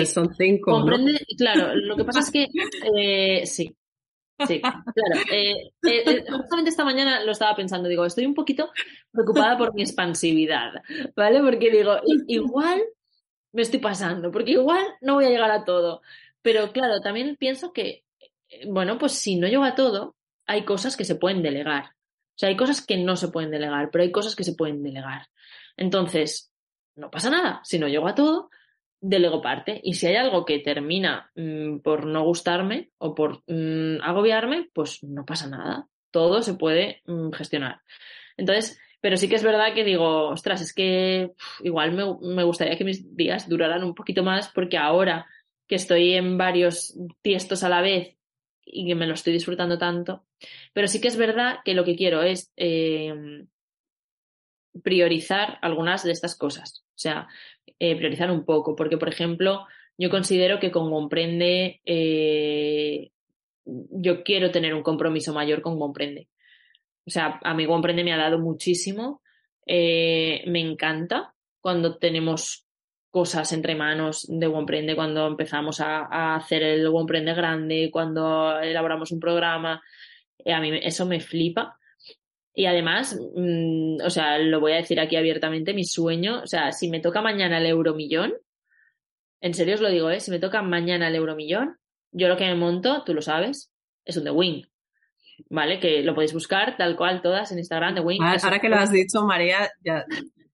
[0.05, 0.73] son cinco.
[0.73, 2.47] Comprende, claro, lo que pasa es que
[3.41, 3.75] eh, sí,
[4.47, 5.23] Sí, claro.
[5.33, 8.71] Eh, eh, justamente esta mañana lo estaba pensando, digo, estoy un poquito
[9.11, 10.75] preocupada por mi expansividad,
[11.17, 11.41] ¿vale?
[11.41, 12.83] Porque digo, igual
[13.53, 16.03] me estoy pasando, porque igual no voy a llegar a todo.
[16.43, 18.05] Pero claro, también pienso que,
[18.67, 21.85] bueno, pues si no llego a todo, hay cosas que se pueden delegar.
[21.85, 24.83] O sea, hay cosas que no se pueden delegar, pero hay cosas que se pueden
[24.83, 25.27] delegar.
[25.77, 26.53] Entonces,
[26.95, 27.61] no pasa nada.
[27.65, 28.51] Si no llego a todo,
[29.01, 29.81] delego parte.
[29.83, 35.03] Y si hay algo que termina mm, por no gustarme o por mm, agobiarme, pues
[35.03, 35.89] no pasa nada.
[36.11, 37.81] Todo se puede mm, gestionar.
[38.37, 42.05] Entonces, pero sí que es verdad que digo, ostras, es que igual me,
[42.35, 45.27] me, gustaría que mis días duraran un poquito más porque ahora
[45.67, 48.16] que estoy en varios tiestos a la vez
[48.67, 50.25] y que me lo estoy disfrutando tanto,
[50.75, 53.15] pero sí que es verdad que lo que quiero es eh,
[54.83, 56.85] priorizar algunas de estas cosas.
[56.89, 57.29] O sea,
[57.79, 59.67] eh, priorizar un poco, porque, por ejemplo,
[59.99, 63.11] yo considero que con Comprende eh,
[63.65, 66.29] yo quiero tener un compromiso mayor con Comprende.
[67.07, 69.23] O sea, a mí Comprende me ha dado muchísimo.
[69.67, 72.66] Eh, me encanta cuando tenemos
[73.11, 79.13] cosas entre manos de Comprende, cuando empezamos a, a hacer el Comprende grande, cuando elaboramos
[79.13, 79.83] un programa.
[80.45, 81.79] a mí eso me flipa
[82.59, 86.73] y además, mm, o sea, lo voy a decir aquí abiertamente, mi sueño, o sea,
[86.73, 88.33] si me toca mañana el euromillón,
[89.43, 90.21] en serio os lo digo, ¿eh?
[90.21, 91.77] Si me toca mañana el euromillón,
[92.13, 93.71] yo lo que me monto, tú lo sabes,
[94.07, 94.63] es un The Wing.
[95.51, 95.79] ¿Vale?
[95.81, 98.23] Que lo podéis buscar tal cual todas en Instagram The Wing.
[98.23, 100.07] Ahora, que lo has dicho, María, ya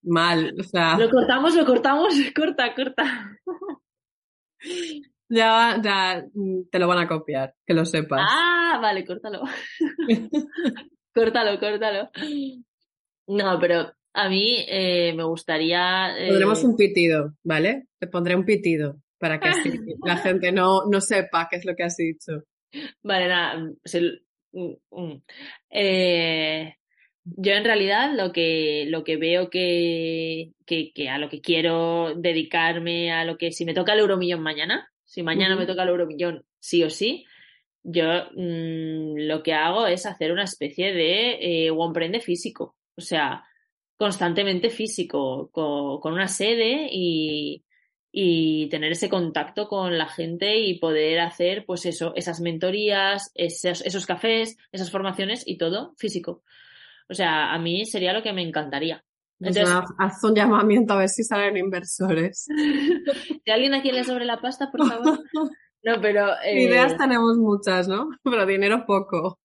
[0.03, 0.97] mal, o sea.
[0.97, 3.39] Lo cortamos, lo cortamos, corta, corta.
[5.29, 8.21] Ya, ya mm, te lo van a copiar, que lo sepas.
[8.29, 9.41] Ah, vale, córtalo.
[11.13, 12.09] córtalo, córtalo.
[13.27, 16.17] No, pero a mí eh, me gustaría.
[16.17, 16.27] Eh...
[16.27, 17.87] Pondremos un pitido, ¿vale?
[17.99, 19.71] Te pondré un pitido para que así
[20.05, 22.43] la gente no, no sepa qué es lo que has dicho.
[23.01, 23.57] Vale, nada.
[24.51, 25.23] Mm, mm.
[25.69, 26.75] Eh,
[27.25, 32.13] yo en realidad lo que, lo que veo que, que, que, a lo que quiero
[32.15, 35.89] dedicarme, a lo que si me toca el euromillón mañana, si mañana me toca el
[35.89, 37.25] euromillón sí o sí,
[37.83, 38.05] yo
[38.35, 43.43] mmm, lo que hago es hacer una especie de eh, one físico, o sea,
[43.97, 47.63] constantemente físico, con, con una sede y,
[48.11, 53.81] y, tener ese contacto con la gente y poder hacer, pues eso, esas mentorías, esos,
[53.81, 56.43] esos cafés, esas formaciones y todo físico.
[57.13, 59.03] O sea, a mí sería lo que me encantaría.
[59.39, 62.47] Entonces, haz un llamamiento a ver si salen inversores.
[63.45, 65.19] si alguien aquí le sobre la pasta, por favor.
[65.85, 66.29] No, pero.
[66.45, 66.63] Eh...
[66.63, 68.07] Ideas tenemos muchas, ¿no?
[68.23, 69.41] Pero dinero poco.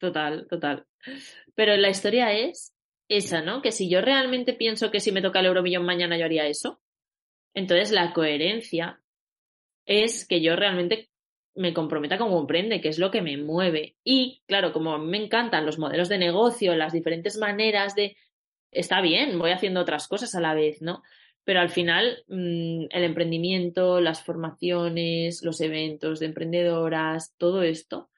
[0.00, 0.86] Total, total.
[1.54, 2.72] Pero la historia es
[3.06, 3.60] esa, ¿no?
[3.60, 6.80] Que si yo realmente pienso que si me toca el euromillón mañana yo haría eso,
[7.52, 9.02] entonces la coherencia
[9.84, 11.10] es que yo realmente
[11.54, 13.96] me comprometa como comprende, que es lo que me mueve.
[14.04, 18.16] Y claro, como a mí me encantan los modelos de negocio, las diferentes maneras de.
[18.70, 21.02] Está bien, voy haciendo otras cosas a la vez, ¿no?
[21.44, 28.10] pero al final mmm, el emprendimiento, las formaciones, los eventos de emprendedoras, todo esto,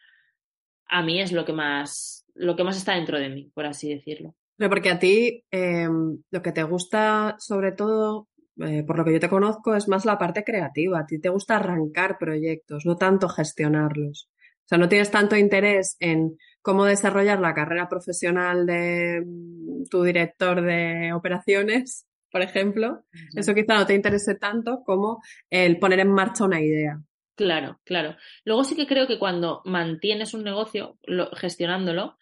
[0.88, 3.92] a mí es lo que más, lo que más está dentro de mí, por así
[3.92, 4.34] decirlo.
[4.56, 5.88] Pero porque a ti eh,
[6.30, 8.28] lo que te gusta sobre todo,
[8.58, 11.00] eh, por lo que yo te conozco, es más la parte creativa.
[11.00, 14.28] A ti te gusta arrancar proyectos, no tanto gestionarlos.
[14.64, 20.02] O sea, no tienes tanto interés en cómo desarrollar la carrera profesional de mm, tu
[20.02, 23.04] director de operaciones, por ejemplo,
[23.36, 27.00] eso quizá no te interese tanto como el poner en marcha una idea.
[27.36, 28.16] Claro, claro.
[28.44, 32.16] Luego sí que creo que cuando mantienes un negocio lo, gestionándolo,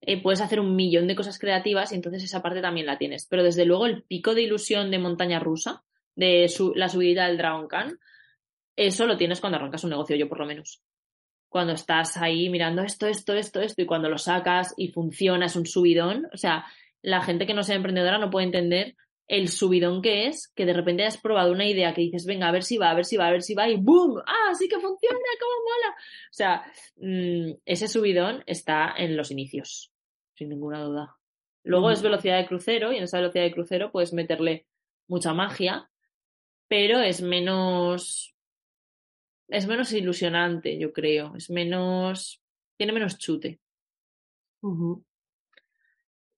[0.00, 3.26] eh, puedes hacer un millón de cosas creativas y entonces esa parte también la tienes.
[3.26, 5.82] Pero desde luego el pico de ilusión de montaña rusa,
[6.14, 7.98] de la subida del Dragon Khan,
[8.76, 10.82] eso lo tienes cuando arrancas un negocio, yo por lo menos.
[11.48, 15.56] Cuando estás ahí mirando esto, esto, esto, esto, y cuando lo sacas y funciona, es
[15.56, 16.26] un subidón.
[16.32, 16.66] O sea,
[17.02, 18.96] la gente que no sea emprendedora no puede entender
[19.28, 22.52] el subidón que es que de repente has probado una idea que dices, venga, a
[22.52, 24.22] ver si va, a ver si va, a ver si va, y ¡boom!
[24.24, 25.18] ¡Ah, sí que funciona!
[25.40, 25.96] ¡Cómo mola!
[25.96, 26.64] O sea,
[26.96, 29.92] mmm, ese subidón está en los inicios,
[30.34, 31.16] sin ninguna duda.
[31.64, 31.92] Luego mm.
[31.92, 34.66] es velocidad de crucero, y en esa velocidad de crucero puedes meterle
[35.08, 35.90] mucha magia,
[36.68, 38.34] pero es menos.
[39.48, 41.34] Es menos ilusionante, yo creo.
[41.36, 42.42] Es menos.
[42.76, 43.60] Tiene menos chute.
[44.60, 45.04] Uh -huh.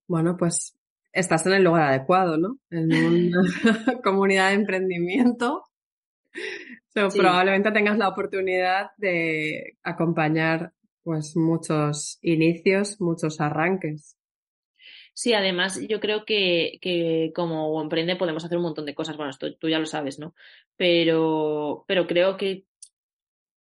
[0.07, 0.78] Bueno, pues
[1.11, 2.57] estás en el lugar adecuado, ¿no?
[2.69, 3.41] En una
[4.03, 5.63] comunidad de emprendimiento.
[6.93, 7.19] So, sí.
[7.19, 14.17] Probablemente tengas la oportunidad de acompañar pues muchos inicios, muchos arranques.
[15.13, 19.17] Sí, además yo creo que, que como emprende podemos hacer un montón de cosas.
[19.17, 20.33] Bueno, esto tú ya lo sabes, ¿no?
[20.77, 22.65] Pero, pero creo que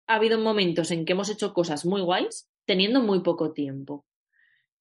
[0.06, 4.06] ha habido momentos en que hemos hecho cosas muy guays teniendo muy poco tiempo.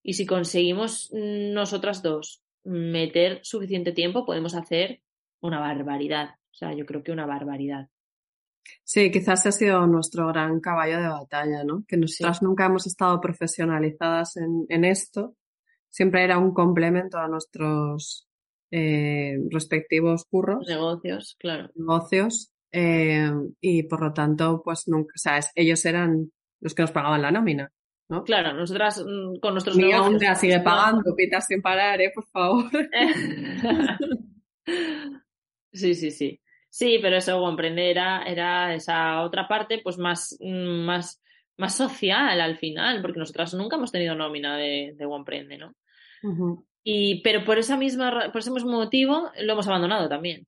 [0.04, 5.02] Y si conseguimos nosotras dos meter suficiente tiempo, podemos hacer
[5.42, 6.36] una barbaridad.
[6.52, 7.90] O sea, yo creo que una barbaridad.
[8.84, 11.84] Sí, quizás ha sido nuestro gran caballo de batalla, ¿no?
[11.88, 15.36] Que nosotras nunca hemos estado profesionalizadas en, en, esto.
[15.90, 18.28] Siempre era un complemento a nuestros
[18.70, 20.68] eh, respectivos curros.
[20.68, 21.72] Negocios, claro.
[21.76, 22.54] Negocios.
[22.72, 26.32] Eh, y por lo tanto, pues nunca, o sea, ellos eran
[26.62, 27.72] los que nos pagaban la nómina.
[28.12, 28.26] ¿No?
[28.26, 30.08] Claro, nosotras mm, con nuestros Mi negocios.
[30.08, 32.12] onda sigue pagando, pitas sin parar, ¿eh?
[32.14, 32.70] Por favor.
[35.72, 36.40] sí, sí, sí.
[36.70, 41.24] Sí, pero eso, emprender era, era esa otra parte, pues más, mm, más,
[41.58, 45.06] más social al final, porque nosotras nunca hemos tenido nómina de, de
[45.58, 45.74] ¿no?
[46.84, 50.48] Y, pero por esa misma, por ese mismo motivo lo hemos abandonado también.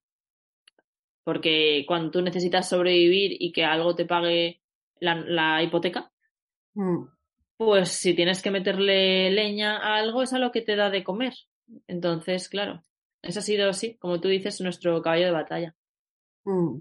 [1.24, 4.62] Porque cuando tú necesitas sobrevivir y que algo te pague
[5.00, 6.10] la, la hipoteca,
[6.76, 7.04] Mm.
[7.58, 11.04] Pues si tienes que meterle leña a algo es a lo que te da de
[11.04, 11.34] comer.
[11.88, 12.84] Entonces, claro,
[13.22, 15.76] ese ha sido, sí, como tú dices, nuestro caballo de batalla.
[16.46, 16.80] Mm.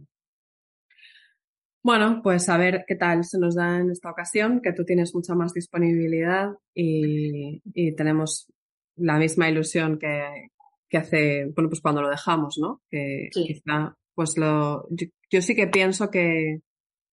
[1.85, 5.15] Bueno, pues a ver qué tal se nos da en esta ocasión, que tú tienes
[5.15, 8.47] mucha más disponibilidad y, y tenemos
[8.97, 10.49] la misma ilusión que,
[10.89, 12.83] que, hace, bueno, pues cuando lo dejamos, ¿no?
[12.89, 13.45] Que Sí.
[13.47, 16.61] quizá, pues lo, yo, yo sí que pienso que,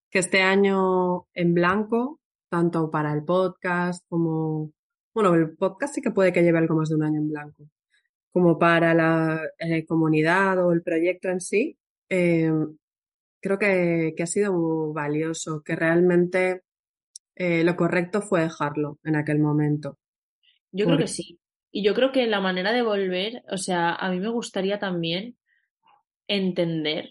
[0.08, 2.19] que este año en blanco,
[2.50, 4.72] tanto para el podcast como,
[5.14, 7.64] bueno, el podcast sí que puede que lleve algo más de un año en blanco,
[8.32, 11.78] como para la eh, comunidad o el proyecto en sí,
[12.10, 12.52] eh,
[13.40, 16.62] creo que, que ha sido valioso, que realmente
[17.36, 19.98] eh, lo correcto fue dejarlo en aquel momento.
[20.72, 21.40] Yo creo que sí.
[21.72, 25.36] Y yo creo que la manera de volver, o sea, a mí me gustaría también
[26.26, 27.10] entender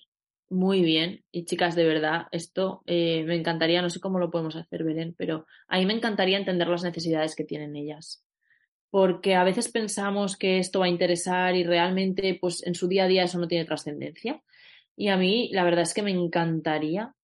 [0.49, 4.55] muy bien, y chicas, de verdad, esto eh, me encantaría, no sé cómo lo podemos
[4.55, 8.23] hacer, Belén, pero a mí me encantaría entender las necesidades que tienen ellas.
[8.91, 13.05] Porque a veces pensamos que esto va a interesar y realmente, pues en su día
[13.05, 14.41] a día eso no tiene trascendencia.
[14.97, 17.15] Y a mí, la verdad es que me encantaría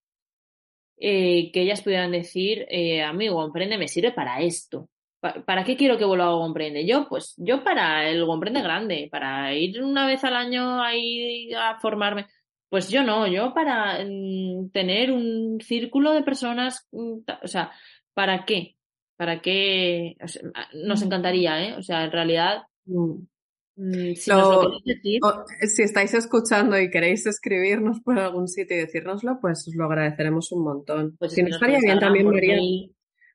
[0.98, 4.90] eh, que ellas pudieran decir, eh, amigo, Emprende me sirve para esto.
[5.20, 6.86] ¿Pa- ¿Para qué quiero que vuelva a Gomprende?
[6.86, 11.80] Yo, pues, yo para el Gomprende grande, para ir una vez al año ahí a
[11.80, 12.28] formarme.
[12.76, 17.72] Pues yo no, yo para mm, tener un círculo de personas, mm, o sea,
[18.14, 18.76] ¿para qué?
[19.16, 20.18] ¿Para qué?
[20.22, 20.42] O sea,
[20.84, 21.74] nos encantaría, ¿eh?
[21.78, 24.14] O sea, en realidad, Mm.
[24.16, 28.50] si Lo- nos lo queréis decir, O, si estáis escuchando y queréis escribirnos por algún
[28.50, 31.16] sitio y decírnoslo, pues os lo agradeceremos un montón.
[31.18, 32.58] pues si no nos estaría bien también, María,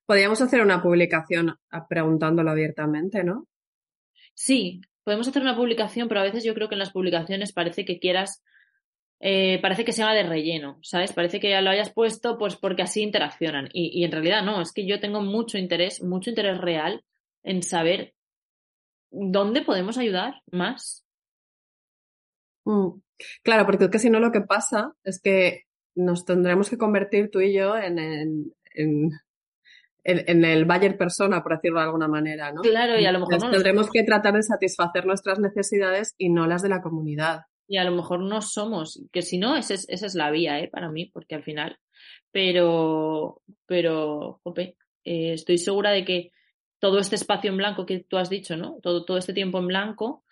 [0.04, 1.56] podríamos hacer una publicación
[1.88, 3.46] preguntándolo abiertamente, ¿no?
[4.34, 7.86] Sí, podemos hacer una publicación, pero a veces yo creo que en las publicaciones parece
[7.86, 8.42] que quieras,
[9.20, 11.12] eh, parece que sea de relleno, ¿sabes?
[11.12, 13.68] Parece que ya lo hayas puesto pues porque así interaccionan.
[13.72, 17.04] Y, y en realidad no, es que yo tengo mucho interés, mucho interés real
[17.42, 18.14] en saber
[19.10, 21.04] dónde podemos ayudar más.
[22.64, 23.00] Mm.
[23.42, 25.64] Claro, porque es que si no lo que pasa es que
[25.94, 29.10] nos tendremos que convertir tú y yo en el, en,
[30.04, 32.62] en- en el Bayer persona, por decirlo de alguna manera, ¿no?
[32.62, 36.30] Claro, y a lo mejor Entonces, no tendremos que tratar de satisfacer nuestras necesidades y
[36.30, 37.42] no las de la comunidad.
[37.70, 40.58] Y a lo mejor no somos, que si no, esa es, esa es la vía,
[40.58, 40.66] ¿eh?
[40.66, 41.78] Para mí, porque al final.
[42.32, 46.32] Pero, pero, jope, eh, estoy segura de que
[46.80, 48.80] todo este espacio en blanco que tú has dicho, ¿no?
[48.82, 50.24] Todo, todo este tiempo en blanco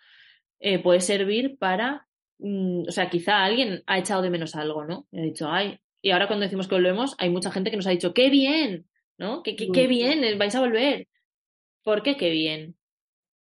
[0.58, 2.08] eh, puede servir para,
[2.38, 5.06] mm, o sea, quizá alguien ha echado de menos algo, ¿no?
[5.12, 7.86] Y ha dicho, ay, y ahora cuando decimos que volvemos, hay mucha gente que nos
[7.86, 9.44] ha dicho, qué bien, ¿no?
[9.44, 11.06] Qué, qué, qué bien, eh, vais a volver.
[11.84, 12.77] ¿Por qué qué bien?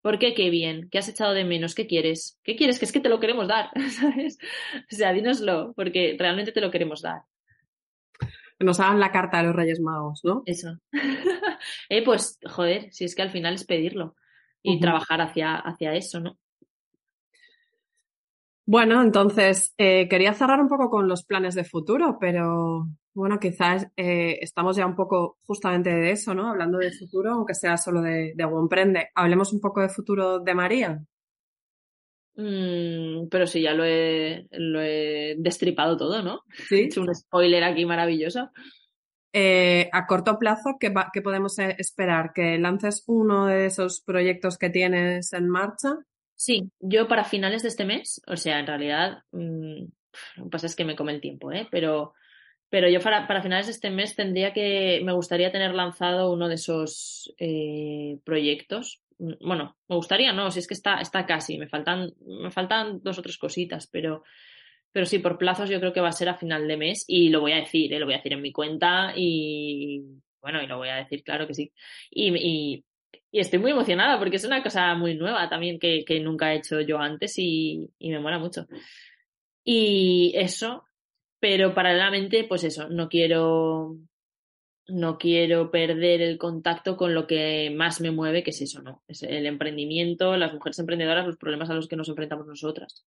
[0.07, 0.89] ¿Por qué qué bien?
[0.89, 1.75] ¿Qué has echado de menos?
[1.75, 2.39] ¿Qué quieres?
[2.45, 2.79] ¿Qué quieres?
[2.79, 4.39] Que es que te lo queremos dar, ¿sabes?
[4.89, 7.23] O sea, dínoslo, porque realmente te lo queremos dar.
[8.57, 10.45] Que nos hagan la carta de los Reyes Magos, ¿no?
[10.47, 10.79] Eso.
[11.89, 14.15] eh, pues, joder, si es que al final es pedirlo
[14.63, 16.39] y trabajar hacia, hacia eso, ¿no?
[18.67, 23.87] Bueno, entonces eh, quería cerrar un poco con los planes de futuro, pero bueno, quizás
[23.97, 26.49] eh, estamos ya un poco justamente de eso, ¿no?
[26.51, 29.09] Hablando de futuro, aunque sea solo de, de Emprende.
[29.15, 31.01] Hablemos un poco de futuro de María.
[32.35, 36.41] Mm, pero sí, ya lo he, lo he destripado todo, ¿no?
[36.59, 36.75] He ¿Sí?
[36.83, 38.51] hecho un spoiler aquí maravilloso.
[39.33, 42.33] Eh, a corto plazo, ¿qué, va- qué podemos eh, esperar?
[42.35, 45.97] ¿Que lances uno de esos proyectos que tienes en marcha?
[46.37, 50.77] Sí, yo para finales de este mes, o sea, en realidad, lo que pasa es
[50.77, 51.67] que me come el tiempo, ¿eh?
[51.71, 52.13] Pero,
[52.69, 56.49] pero yo para, para finales de este mes tendría que, me gustaría tener lanzado uno
[56.49, 59.03] de esos eh, proyectos.
[59.19, 63.01] Mm, Bueno, me gustaría, no, si es que está, está casi, me faltan, me faltan
[63.03, 64.23] dos o tres cositas, pero,
[64.93, 67.31] pero sí, por plazos yo creo que va a ser a final de mes y
[67.31, 67.99] lo voy a decir, ¿eh?
[67.99, 70.03] Lo voy a decir en mi cuenta y,
[70.43, 71.73] bueno, y lo voy a decir, claro que sí.
[72.11, 72.85] Y, y,
[73.31, 76.59] y estoy muy emocionada porque es una cosa muy nueva también que, que nunca he
[76.59, 78.67] hecho yo antes y, y me mola mucho.
[79.65, 80.85] Y eso,
[81.41, 83.97] pero paralelamente, pues eso, no quiero
[84.89, 89.03] no quiero perder el contacto con lo que más me mueve, que es eso, ¿no?
[89.09, 93.05] Es el emprendimiento, las mujeres emprendedoras, los problemas a los que nos enfrentamos nosotras.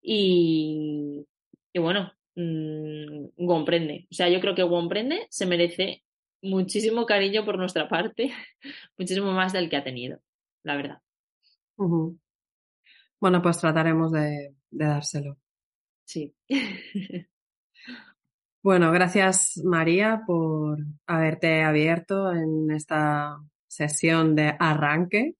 [0.00, 1.26] Y,
[1.72, 3.26] y bueno, mmm.
[3.38, 6.04] O sea, yo creo que Womprende se merece
[6.48, 8.32] muchísimo cariño por nuestra parte,
[8.98, 10.20] muchísimo más del que ha tenido,
[10.62, 11.02] la verdad.
[13.20, 15.36] Bueno, pues trataremos de, de dárselo.
[16.04, 16.34] Sí.
[18.66, 23.38] Bueno, gracias María por haberte abierto en esta
[23.68, 25.36] sesión de arranque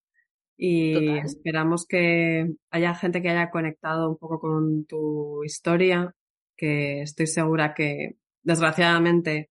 [0.57, 1.19] y Total.
[1.27, 6.15] esperamos que haya gente que haya conectado un poco con tu historia,
[6.57, 9.51] que estoy segura que desgraciadamente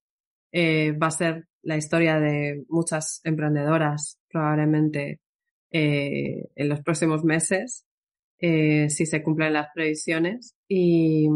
[0.57, 5.19] eh, va a ser la historia de muchas emprendedoras probablemente
[5.69, 7.85] eh, en los próximos meses,
[8.39, 10.55] eh, si se cumplen las previsiones.
[10.69, 11.27] Y,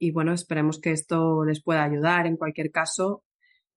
[0.00, 2.26] y bueno, esperemos que esto les pueda ayudar.
[2.26, 3.22] En cualquier caso,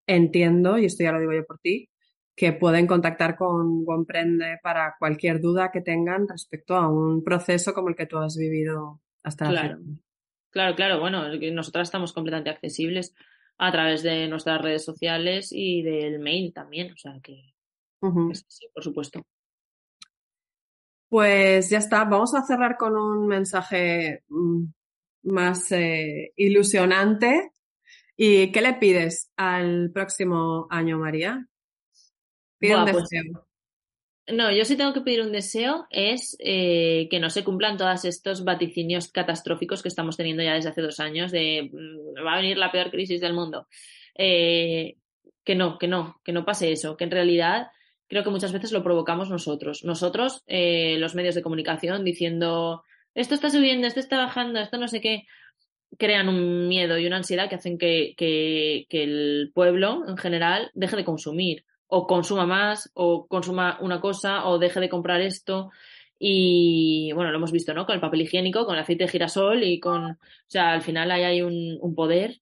[0.07, 1.87] entiendo, y esto ya lo digo yo por ti,
[2.35, 7.89] que pueden contactar con Comprende para cualquier duda que tengan respecto a un proceso como
[7.89, 9.67] el que tú has vivido hasta claro.
[9.67, 10.01] la fecha.
[10.49, 13.13] Claro, claro, bueno, nosotras estamos completamente accesibles
[13.60, 17.53] a través de nuestras redes sociales y del mail también, o sea que,
[18.01, 18.34] Uh -huh.
[18.47, 19.22] sí, por supuesto.
[21.10, 24.64] Pues ya está, vamos a cerrar con un mensaje mm,
[25.24, 27.51] más eh, ilusionante.
[28.16, 31.47] ¿Y qué le pides al próximo año, María?
[32.60, 33.47] Pide Buah, un pues, deseo.
[34.32, 38.05] no, yo sí tengo que pedir un deseo, es eh, que no se cumplan todos
[38.05, 42.41] estos vaticinios catastróficos que estamos teniendo ya desde hace dos años de mm, va a
[42.41, 43.67] venir la peor crisis del mundo.
[44.15, 44.95] Eh,
[45.43, 47.67] que no, que no, que no pase eso, que en realidad
[48.07, 49.84] creo que muchas veces lo provocamos nosotros.
[49.84, 52.84] Nosotros, eh, los medios de comunicación, diciendo
[53.15, 55.26] esto está subiendo, esto está bajando, esto no sé qué,
[55.97, 60.72] crean un miedo y una ansiedad que hacen que, que, que el pueblo en general
[60.74, 65.72] deje de consumir o consuma más o consuma una cosa o deje de comprar esto
[66.20, 67.86] y bueno, lo hemos visto, ¿no?
[67.86, 70.17] Con el papel higiénico, con el aceite de girasol y con, o
[70.47, 72.41] sea, al final ahí hay un, un poder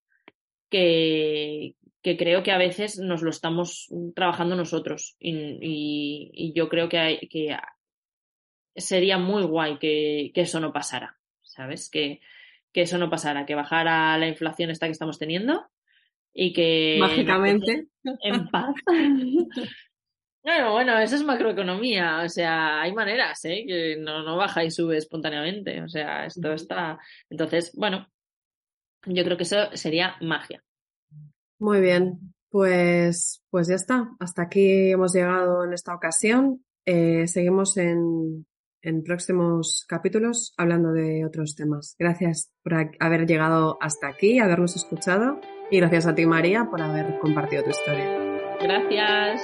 [0.69, 6.69] que, que creo que a veces nos lo estamos trabajando nosotros y, y, y yo
[6.69, 7.55] creo que, hay, que
[8.75, 11.89] sería muy guay que, que eso no pasara, ¿sabes?
[11.91, 12.19] Que,
[12.73, 15.67] que eso no pasara, que bajara la inflación esta que estamos teniendo
[16.33, 17.87] y que Mágicamente.
[18.23, 18.75] en paz.
[20.47, 23.65] Bueno, bueno, eso es macroeconomía, o sea, hay maneras, ¿eh?
[23.67, 26.97] Que no, no baja y sube espontáneamente, o sea, esto está...
[27.29, 28.07] Entonces, bueno,
[29.05, 30.63] yo creo que eso sería magia.
[31.59, 34.09] Muy bien, pues, pues ya está.
[34.21, 36.63] Hasta aquí hemos llegado en esta ocasión.
[36.85, 38.45] Eh, seguimos en,
[38.81, 41.97] en próximos capítulos hablando de otros temas.
[41.99, 47.19] Gracias por haber llegado hasta aquí, habernos escuchado y gracias a ti María por haber
[47.19, 48.57] compartido tu historia.
[48.61, 49.41] Gracias.